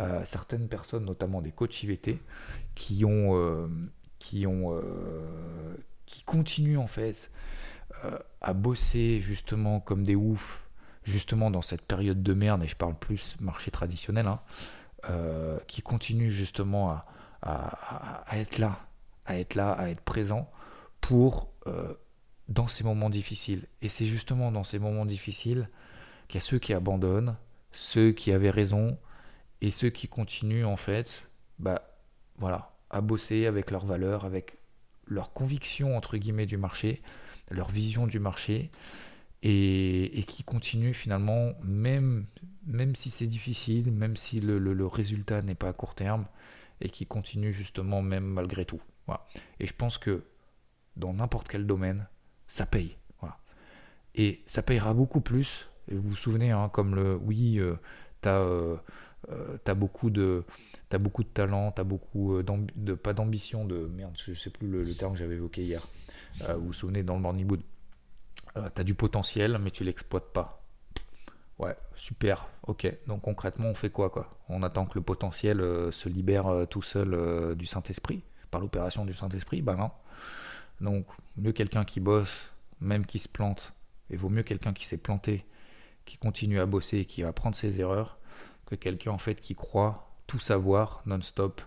euh, 0.00 0.22
certaines 0.24 0.68
personnes, 0.68 1.04
notamment 1.04 1.40
des 1.40 1.52
coachs 1.52 1.82
IVT, 1.82 2.18
qui 2.74 3.04
ont, 3.04 3.36
euh, 3.36 3.68
qui 4.18 4.46
ont, 4.46 4.74
euh, 4.74 5.74
qui 6.04 6.22
continuent 6.24 6.78
en 6.78 6.86
fait 6.86 7.30
à 8.42 8.52
bosser 8.52 9.22
justement 9.22 9.80
comme 9.80 10.04
des 10.04 10.14
oufs, 10.14 10.68
justement 11.06 11.50
dans 11.50 11.62
cette 11.62 11.82
période 11.82 12.22
de 12.22 12.34
merde, 12.34 12.62
et 12.62 12.68
je 12.68 12.76
parle 12.76 12.94
plus 12.94 13.36
marché 13.40 13.70
traditionnel, 13.70 14.26
hein, 14.26 14.40
euh, 15.08 15.58
qui 15.68 15.82
continue 15.82 16.30
justement 16.30 16.90
à, 16.90 17.06
à, 17.42 18.38
être 18.38 18.58
là, 18.58 18.80
à 19.24 19.38
être 19.38 19.54
là, 19.54 19.70
à 19.72 19.88
être 19.88 20.00
présent 20.00 20.50
pour 21.00 21.52
euh, 21.68 21.94
dans 22.48 22.68
ces 22.68 22.84
moments 22.84 23.10
difficiles. 23.10 23.66
Et 23.82 23.88
c'est 23.88 24.06
justement 24.06 24.52
dans 24.52 24.64
ces 24.64 24.78
moments 24.78 25.06
difficiles 25.06 25.68
qu'il 26.28 26.40
y 26.40 26.42
a 26.42 26.46
ceux 26.46 26.58
qui 26.58 26.72
abandonnent, 26.72 27.36
ceux 27.72 28.12
qui 28.12 28.32
avaient 28.32 28.50
raison 28.50 28.98
et 29.60 29.70
ceux 29.70 29.90
qui 29.90 30.08
continuent 30.08 30.64
en 30.64 30.76
fait, 30.76 31.22
bah 31.58 31.82
voilà, 32.38 32.76
à 32.90 33.00
bosser 33.00 33.46
avec 33.46 33.70
leurs 33.70 33.86
valeurs, 33.86 34.24
avec 34.24 34.58
leur 35.06 35.32
conviction 35.32 35.96
entre 35.96 36.16
guillemets 36.16 36.46
du 36.46 36.56
marché, 36.56 37.02
leur 37.50 37.70
vision 37.70 38.06
du 38.06 38.18
marché 38.18 38.70
et, 39.42 40.24
qui 40.26 40.42
continue 40.42 40.94
finalement, 40.94 41.52
même, 41.62 42.26
même 42.66 42.96
si 42.96 43.10
c'est 43.10 43.26
difficile, 43.26 43.92
même 43.92 44.16
si 44.16 44.40
le, 44.40 44.86
résultat 44.86 45.42
n'est 45.42 45.54
pas 45.54 45.68
à 45.68 45.72
court 45.72 45.94
terme, 45.94 46.26
et 46.80 46.90
qui 46.90 47.06
continue 47.06 47.52
justement 47.52 48.02
même 48.02 48.24
malgré 48.24 48.64
tout. 48.64 48.80
Et 49.60 49.66
je 49.66 49.72
pense 49.72 49.98
que 49.98 50.24
dans 50.96 51.14
n'importe 51.14 51.48
quel 51.48 51.66
domaine, 51.66 52.08
ça 52.48 52.66
paye. 52.66 52.96
Et 54.16 54.42
ça 54.46 54.62
payera 54.62 54.94
beaucoup 54.94 55.20
plus. 55.20 55.68
Et 55.88 55.94
vous 55.94 56.10
vous 56.10 56.16
souvenez, 56.16 56.50
hein, 56.50 56.68
comme 56.72 56.94
le 56.94 57.16
oui, 57.16 57.58
euh, 57.58 57.76
euh, 58.26 58.76
euh, 59.30 59.74
beaucoup 59.74 60.10
de 60.10 60.44
as 60.90 60.98
beaucoup 60.98 61.22
de 61.22 61.28
talent, 61.28 61.72
tu 61.72 61.80
as 61.80 61.84
beaucoup 61.84 62.42
de 62.42 62.94
pas 62.94 63.12
d'ambition, 63.12 63.64
de 63.64 63.86
merde, 63.94 64.16
je 64.16 64.32
sais 64.34 64.50
plus 64.50 64.68
le, 64.68 64.94
terme 64.94 65.12
que 65.12 65.18
j'avais 65.18 65.34
évoqué 65.34 65.62
hier. 65.62 65.82
vous 66.40 66.66
vous 66.66 66.72
souvenez 66.72 67.02
dans 67.02 67.14
le 67.14 67.20
morning 67.20 67.46
mood 67.46 67.60
euh, 68.56 68.70
tu 68.74 68.80
as 68.80 68.84
du 68.84 68.94
potentiel, 68.94 69.58
mais 69.60 69.70
tu 69.70 69.84
l'exploites 69.84 70.32
pas. 70.32 70.62
Ouais, 71.58 71.76
super. 71.94 72.48
Ok. 72.66 72.90
Donc 73.06 73.22
concrètement, 73.22 73.68
on 73.68 73.74
fait 73.74 73.90
quoi, 73.90 74.10
quoi? 74.10 74.30
On 74.48 74.62
attend 74.62 74.86
que 74.86 74.94
le 74.94 75.02
potentiel 75.02 75.58
se 75.90 76.08
libère 76.08 76.66
tout 76.70 76.82
seul 76.82 77.54
du 77.56 77.66
Saint-Esprit, 77.66 78.22
par 78.50 78.60
l'opération 78.60 79.04
du 79.04 79.12
Saint-Esprit? 79.12 79.60
Bah 79.60 79.74
non. 79.74 79.90
Donc, 80.80 81.06
mieux 81.36 81.52
quelqu'un 81.52 81.84
qui 81.84 82.00
bosse, 82.00 82.52
même 82.80 83.06
qui 83.06 83.18
se 83.18 83.28
plante, 83.28 83.72
et 84.10 84.16
vaut 84.16 84.28
mieux 84.28 84.42
quelqu'un 84.42 84.72
qui 84.72 84.86
s'est 84.86 84.98
planté, 84.98 85.44
qui 86.04 86.16
continue 86.16 86.60
à 86.60 86.66
bosser, 86.66 87.04
qui 87.04 87.22
va 87.22 87.28
apprendre 87.28 87.56
ses 87.56 87.80
erreurs, 87.80 88.18
que 88.66 88.74
quelqu'un 88.74 89.12
en 89.12 89.18
fait 89.18 89.40
qui 89.40 89.54
croit 89.54 90.10
tout 90.26 90.38
savoir 90.38 91.02
non-stop 91.06 91.62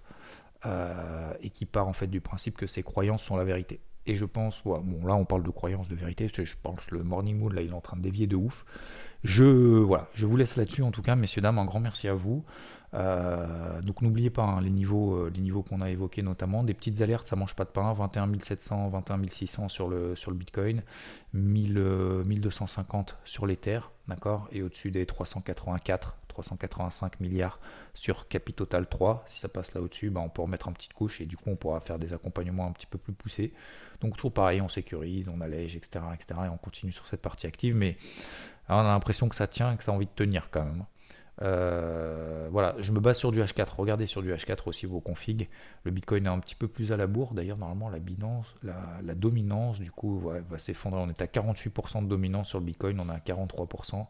et 1.42 1.50
qui 1.50 1.66
part 1.66 1.88
en 1.88 1.94
fait 1.94 2.08
du 2.08 2.22
principe 2.22 2.58
que 2.58 2.68
ses 2.68 2.84
croyances 2.84 3.24
sont 3.24 3.38
la 3.38 3.46
vérité. 3.46 3.80
Et 4.06 4.16
je 4.16 4.26
pense, 4.26 4.62
bon 4.64 5.06
là 5.06 5.16
on 5.16 5.26
parle 5.26 5.44
de 5.44 5.50
croyance, 5.50 5.88
de 5.88 5.96
vérité, 5.96 6.30
je 6.34 6.56
pense 6.62 6.92
le 6.92 7.04
morning 7.04 7.38
mood 7.38 7.54
là 7.54 7.62
il 7.62 7.70
est 7.70 7.74
en 7.74 7.82
train 7.82 7.98
de 7.98 8.02
dévier 8.02 8.28
de 8.28 8.36
ouf. 8.36 8.66
Je, 9.24 9.44
voilà, 9.44 10.10
je 10.14 10.26
vous 10.26 10.38
laisse 10.38 10.56
là-dessus 10.56 10.82
en 10.82 10.92
tout 10.92 11.02
cas, 11.02 11.16
messieurs, 11.16 11.42
dames, 11.42 11.60
un 11.60 11.66
grand 11.66 11.80
merci 11.80 12.08
à 12.08 12.14
vous. 12.14 12.44
Euh, 12.96 13.82
donc 13.82 14.02
n'oubliez 14.02 14.30
pas 14.30 14.44
hein, 14.44 14.62
les 14.62 14.72
niveaux, 14.72 15.14
euh, 15.14 15.32
les 15.34 15.42
niveaux 15.42 15.62
qu'on 15.62 15.82
a 15.82 15.90
évoqués 15.90 16.24
notamment, 16.24 16.64
des 16.64 16.74
petites 16.74 17.02
alertes, 17.02 17.28
ça 17.28 17.36
mange 17.36 17.56
pas 17.56 17.66
de 17.66 17.70
pain, 17.70 17.94
21 17.94 18.40
700, 18.40 18.90
21 18.90 19.30
600 19.30 19.70
sur 19.70 19.88
le, 19.88 20.16
sur 20.16 20.32
le 20.32 20.38
Bitcoin, 20.38 20.82
1000, 21.34 21.80
1250 22.26 23.12
euh, 23.12 23.14
sur 23.26 23.46
l'Ether, 23.46 23.82
d'accord, 24.08 24.48
et 24.52 24.64
au-dessus 24.64 24.90
des 24.90 25.06
384, 25.06 26.18
385 26.30 27.20
milliards 27.20 27.60
sur 27.94 28.28
Capitotal 28.28 28.88
3. 28.88 29.26
Si 29.28 29.40
ça 29.40 29.50
passe 29.50 29.74
là 29.76 29.82
au-dessus, 29.82 30.10
bah, 30.10 30.22
on 30.24 30.30
peut 30.30 30.42
remettre 30.42 30.68
un 30.68 30.72
petite 30.72 30.94
couche 30.94 31.22
et 31.22 31.26
du 31.26 31.38
coup 31.38 31.50
on 31.50 31.56
pourra 31.56 31.80
faire 31.82 32.00
des 32.00 32.14
accompagnements 32.14 32.66
un 32.66 32.72
petit 32.72 32.88
peu 32.88 32.98
plus 32.98 33.14
poussés. 33.14 33.54
Donc 34.02 34.16
toujours 34.16 34.34
pareil, 34.34 34.62
on 34.62 34.70
sécurise, 34.70 35.30
on 35.30 35.42
allège, 35.42 35.76
etc., 35.76 36.06
etc. 36.14 36.40
Et 36.46 36.50
on 36.50 36.58
continue 36.58 36.94
sur 36.94 37.06
cette 37.06 37.22
partie 37.22 37.46
active, 37.46 37.76
mais 37.76 37.98
on 38.70 38.78
a 38.78 38.84
l'impression 38.84 39.28
que 39.30 39.36
ça 39.36 39.46
tient 39.46 39.74
et 39.74 39.78
que 39.78 39.84
ça 39.84 39.92
a 39.92 39.96
envie 39.96 40.06
de 40.06 40.12
tenir 40.16 40.50
quand 40.50 40.64
même. 40.64 40.86
Euh, 41.42 42.48
voilà, 42.52 42.76
je 42.80 42.92
me 42.92 43.00
base 43.00 43.18
sur 43.18 43.32
du 43.32 43.42
H4. 43.42 43.76
Regardez 43.78 44.08
sur 44.08 44.22
du 44.22 44.34
H4 44.34 44.68
aussi 44.68 44.86
vos 44.86 45.00
configs. 45.00 45.50
Le 45.84 45.92
Bitcoin 45.92 46.26
est 46.26 46.30
un 46.30 46.40
petit 46.40 46.56
peu 46.56 46.68
plus 46.68 46.92
à 46.92 46.98
la 46.98 47.08
bourre. 47.08 47.34
D'ailleurs, 47.34 47.58
normalement, 47.58 47.90
la, 47.90 48.00
la, 49.04 49.16
dominance, 49.16 49.80
du 49.80 49.92
coup, 49.92 50.20
va 50.20 50.60
s'effondrer. 50.60 51.00
On 51.02 51.10
est 51.10 51.22
à 51.22 51.26
48% 51.26 52.04
de 52.04 52.08
dominance 52.08 52.50
sur 52.50 52.60
le 52.60 52.66
Bitcoin, 52.66 53.00
on 53.00 53.10
est 53.10 53.16
à 53.16 53.20
43%. 53.20 54.06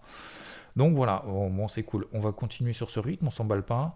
Donc 0.75 0.95
voilà, 0.95 1.23
bon, 1.25 1.67
c'est 1.67 1.83
cool. 1.83 2.07
On 2.13 2.19
va 2.19 2.31
continuer 2.31 2.73
sur 2.73 2.89
ce 2.89 2.99
rythme, 2.99 3.27
on 3.27 3.31
s'emballe 3.31 3.63
pas. 3.63 3.95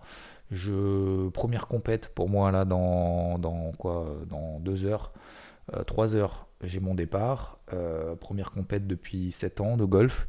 Je 0.51 1.29
première 1.29 1.67
compète 1.67 2.13
pour 2.13 2.29
moi 2.29 2.51
là 2.51 2.65
dans, 2.65 3.39
dans 3.39 3.71
quoi 3.71 4.07
dans 4.29 4.59
deux 4.59 4.85
heures, 4.85 5.13
euh, 5.73 5.83
trois 5.83 6.15
heures, 6.15 6.47
j'ai 6.61 6.79
mon 6.79 6.93
départ. 6.93 7.59
Euh, 7.73 8.15
première 8.15 8.51
compète 8.51 8.85
depuis 8.87 9.31
7 9.31 9.61
ans 9.61 9.77
de 9.77 9.85
golf. 9.85 10.27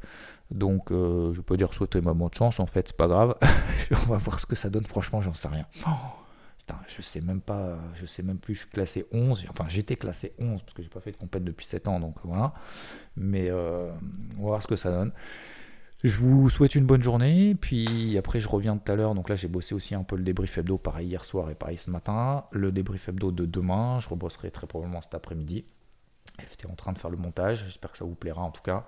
Donc, 0.51 0.93
euh, 0.93 1.33
je 1.35 1.41
peux 1.41 1.57
dire 1.57 1.73
souhaiter 1.73 2.01
ma 2.01 2.15
bonne 2.15 2.33
chance, 2.33 2.61
en 2.61 2.67
fait, 2.67 2.89
c'est 2.89 2.97
pas 2.97 3.09
grave. 3.09 3.37
On 3.91 4.11
va 4.11 4.19
voir 4.19 4.39
ce 4.41 4.47
que 4.47 4.55
ça 4.55 4.71
donne, 4.71 4.85
franchement, 4.85 5.21
j'en 5.21 5.35
sais 5.35 5.49
rien. 5.49 5.67
Oh, 5.87 5.91
putain, 6.59 6.79
je 6.87 7.03
sais 7.03 7.21
même 7.21 7.41
pas, 7.41 7.79
je 7.95 8.07
sais 8.07 8.23
même 8.23 8.39
plus, 8.39 8.55
je 8.55 8.61
suis 8.61 8.71
classé 8.71 9.07
11. 9.13 9.47
Enfin, 9.51 9.67
j'étais 9.69 9.97
classé 9.97 10.35
11 10.39 10.63
parce 10.63 10.75
que 10.75 10.83
j'ai 10.83 10.89
pas 10.89 11.01
fait 11.01 11.13
de 11.13 11.17
compète 11.17 11.45
depuis 11.45 11.67
7 11.67 11.89
ans, 11.89 12.01
donc 12.01 12.17
voilà. 12.25 12.55
Mais 13.17 13.49
euh, 13.51 13.91
on 14.39 14.43
va 14.43 14.49
voir 14.49 14.63
ce 14.63 14.69
que 14.69 14.77
ça 14.77 14.91
donne. 14.91 15.13
Je 16.05 16.19
vous 16.19 16.51
souhaite 16.51 16.75
une 16.75 16.85
bonne 16.85 17.03
journée, 17.03 17.55
puis 17.55 18.19
après 18.19 18.39
je 18.39 18.47
reviens 18.47 18.77
tout 18.77 18.93
à 18.93 18.95
l'heure, 18.95 19.15
donc 19.15 19.31
là 19.31 19.37
j'ai 19.37 19.49
bossé 19.49 19.75
aussi 19.75 19.95
un 19.95 20.03
peu 20.03 20.17
le 20.17 20.23
débrief 20.23 20.59
hebdo, 20.59 20.77
pareil 20.77 21.09
hier 21.09 21.25
soir 21.25 21.51
et 21.51 21.55
pareil 21.55 21.79
ce 21.79 21.91
matin. 21.91 22.45
Le 22.53 22.71
débrief 22.73 23.09
hebdo 23.09 23.33
de 23.33 23.47
demain, 23.47 24.01
je 24.01 24.11
rebosserai 24.11 24.51
très 24.51 24.67
probablement 24.67 25.01
cet 25.01 25.15
après-midi. 25.15 25.65
FT 26.41 26.67
en 26.71 26.75
train 26.75 26.93
de 26.93 26.99
faire 26.99 27.11
le 27.11 27.17
montage, 27.17 27.65
j'espère 27.65 27.93
que 27.93 27.99
ça 27.99 28.05
vous 28.05 28.15
plaira 28.15 28.43
en 28.43 28.51
tout 28.51 28.63
cas. 28.63 28.87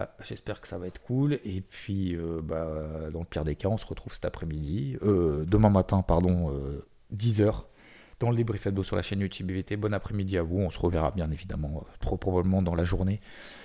Euh, 0.00 0.06
j'espère 0.20 0.60
que 0.60 0.68
ça 0.68 0.78
va 0.78 0.86
être 0.86 1.00
cool. 1.02 1.40
Et 1.44 1.60
puis, 1.60 2.14
euh, 2.14 2.40
bah, 2.42 3.10
dans 3.12 3.20
le 3.20 3.26
pire 3.26 3.44
des 3.44 3.56
cas, 3.56 3.68
on 3.68 3.78
se 3.78 3.86
retrouve 3.86 4.14
cet 4.14 4.24
après-midi, 4.24 4.96
euh, 5.02 5.44
demain 5.46 5.70
matin, 5.70 6.02
pardon, 6.02 6.52
10h, 7.14 7.64
dans 8.20 8.30
le 8.30 8.36
débrief 8.36 8.66
hebdo 8.66 8.82
sur 8.82 8.96
la 8.96 9.02
chaîne 9.02 9.20
YouTube 9.20 9.50
IVT. 9.50 9.76
Bon 9.76 9.92
après-midi 9.92 10.38
à 10.38 10.42
vous. 10.42 10.58
On 10.58 10.70
se 10.70 10.78
reverra 10.78 11.10
bien 11.10 11.30
évidemment, 11.30 11.84
trop 12.00 12.16
probablement 12.16 12.62
dans 12.62 12.74
la 12.74 12.84
journée 12.84 13.20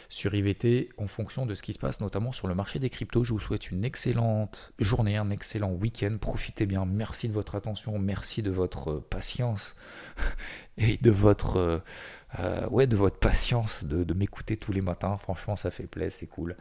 sur 0.09 0.33
IVT 0.33 0.89
en 0.97 1.07
fonction 1.07 1.45
de 1.45 1.55
ce 1.55 1.63
qui 1.63 1.71
se 1.71 1.79
passe, 1.79 2.01
notamment 2.01 2.33
sur 2.33 2.49
le 2.49 2.55
marché 2.55 2.77
des 2.77 2.89
cryptos. 2.89 3.23
Je 3.23 3.31
vous 3.31 3.39
souhaite 3.39 3.71
une 3.71 3.85
excellente 3.85 4.73
journée, 4.77 5.15
un 5.15 5.29
excellent 5.29 5.71
week-end. 5.71 6.17
Profitez 6.19 6.65
bien. 6.65 6.85
Merci 6.85 7.29
de 7.29 7.33
votre 7.33 7.55
attention, 7.55 7.97
merci 7.97 8.41
de 8.41 8.51
votre 8.51 8.95
patience 8.95 9.75
et 10.77 10.97
de 10.97 11.11
votre 11.11 11.81
euh, 12.39 12.67
ouais, 12.69 12.87
de 12.87 12.95
votre 12.95 13.17
patience, 13.17 13.83
de, 13.83 14.13
m'écouter 14.13 14.57
tous 14.57 14.71
les 14.71 14.81
matins. 14.81 15.17
Franchement, 15.17 15.55
ça 15.55 15.71
fait 15.71 15.87
plaisir, 15.87 16.11
c'est 16.13 16.27
cool. 16.27 16.55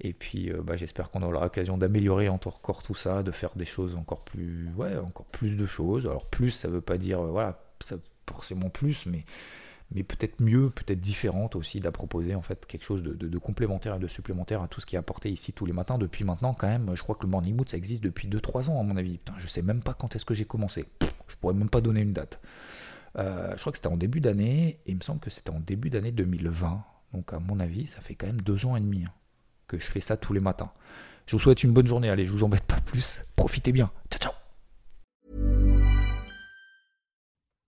Et 0.00 0.12
puis, 0.12 0.50
euh, 0.52 0.62
bah, 0.62 0.76
j'espère 0.76 1.10
qu'on 1.10 1.22
aura 1.22 1.44
l'occasion 1.44 1.76
d'améliorer 1.78 2.28
encore 2.28 2.82
tout 2.82 2.94
ça, 2.94 3.22
de 3.22 3.32
faire 3.32 3.54
des 3.56 3.64
choses 3.64 3.96
encore 3.96 4.24
plus, 4.24 4.68
ouais, 4.76 4.96
encore 4.98 5.26
plus 5.26 5.56
de 5.56 5.66
choses. 5.66 6.06
Alors 6.06 6.26
plus, 6.26 6.50
ça 6.50 6.68
veut 6.68 6.80
pas 6.80 6.98
dire, 6.98 7.20
euh, 7.20 7.30
voilà, 7.30 7.60
forcément 8.28 8.70
plus, 8.70 9.06
mais 9.06 9.24
peut-être 10.04 10.40
mieux, 10.40 10.70
peut-être 10.70 11.00
différente 11.00 11.56
aussi, 11.56 11.80
d'à 11.80 11.92
proposer 11.92 12.34
en 12.34 12.42
fait 12.42 12.66
quelque 12.66 12.84
chose 12.84 13.02
de, 13.02 13.38
complémentaire 13.38 13.96
et 13.96 13.98
de 13.98 14.08
supplémentaire 14.08 14.62
à 14.62 14.68
tout 14.68 14.80
ce 14.80 14.86
qui 14.86 14.96
est 14.96 14.98
apporté 14.98 15.30
ici 15.30 15.52
tous 15.52 15.66
les 15.66 15.72
matins. 15.72 15.98
Depuis 15.98 16.24
maintenant, 16.24 16.54
quand 16.54 16.68
même, 16.68 16.90
je 16.94 17.02
crois 17.02 17.14
que 17.14 17.22
le 17.22 17.30
Morning 17.30 17.56
Mood 17.56 17.68
ça 17.68 17.76
existe 17.76 18.02
depuis 18.02 18.28
2-3 18.28 18.70
ans 18.70 18.80
à 18.80 18.82
mon 18.82 18.96
avis. 18.96 19.18
Putain, 19.18 19.34
je 19.38 19.46
sais 19.46 19.62
même 19.62 19.82
pas 19.82 19.94
quand 19.94 20.14
est-ce 20.14 20.24
que 20.24 20.34
j'ai 20.34 20.44
commencé. 20.44 20.84
Je 21.28 21.34
pourrais 21.40 21.54
même 21.54 21.70
pas 21.70 21.80
donner 21.80 22.00
une 22.00 22.12
date. 22.12 22.40
Euh, 23.18 23.52
je 23.54 23.60
crois 23.60 23.72
que 23.72 23.78
c'était 23.78 23.88
en 23.88 23.96
début 23.96 24.20
d'année, 24.20 24.80
et 24.86 24.90
il 24.90 24.96
me 24.96 25.00
semble 25.00 25.20
que 25.20 25.30
c'était 25.30 25.50
en 25.50 25.60
début 25.60 25.90
d'année 25.90 26.12
2020. 26.12 26.84
Donc 27.12 27.32
à 27.32 27.38
mon 27.38 27.60
avis, 27.60 27.86
ça 27.86 28.00
fait 28.00 28.14
quand 28.14 28.26
même 28.26 28.40
deux 28.40 28.66
ans 28.66 28.76
et 28.76 28.80
demi 28.80 29.04
hein, 29.04 29.12
que 29.68 29.78
je 29.78 29.90
fais 29.90 30.00
ça 30.00 30.16
tous 30.16 30.32
les 30.32 30.40
matins. 30.40 30.72
Je 31.26 31.36
vous 31.36 31.40
souhaite 31.40 31.64
une 31.64 31.72
bonne 31.72 31.86
journée, 31.86 32.08
allez, 32.08 32.26
je 32.26 32.32
vous 32.32 32.44
embête 32.44 32.64
pas 32.64 32.80
plus. 32.80 33.20
Profitez 33.34 33.72
bien. 33.72 33.90
Ciao, 34.10 34.20
ciao. 34.20 34.32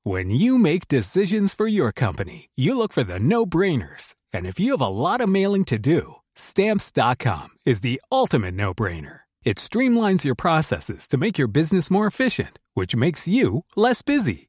When 0.04 0.30
you 0.30 0.58
make 0.58 0.88
decisions 0.88 1.54
for 1.54 1.66
your 1.66 1.92
company, 1.92 2.48
you 2.54 2.76
look 2.78 2.92
for 2.92 3.04
the 3.04 3.18
no-brainers. 3.18 4.14
And 4.32 4.46
if 4.46 4.58
you 4.58 4.72
have 4.72 4.80
a 4.80 4.88
lot 4.88 5.20
of 5.20 5.28
mailing 5.28 5.64
to 5.64 5.78
do, 5.78 6.16
stamps.com 6.34 7.48
is 7.66 7.80
the 7.80 8.00
ultimate 8.10 8.54
no-brainer. 8.54 9.20
It 9.44 9.58
streamlines 9.58 10.24
your 10.24 10.34
processes 10.34 11.08
to 11.08 11.18
make 11.18 11.36
your 11.36 11.48
business 11.48 11.90
more 11.90 12.06
efficient, 12.06 12.58
which 12.74 12.94
makes 12.94 13.26
you 13.26 13.64
less 13.76 14.02
busy. 14.02 14.48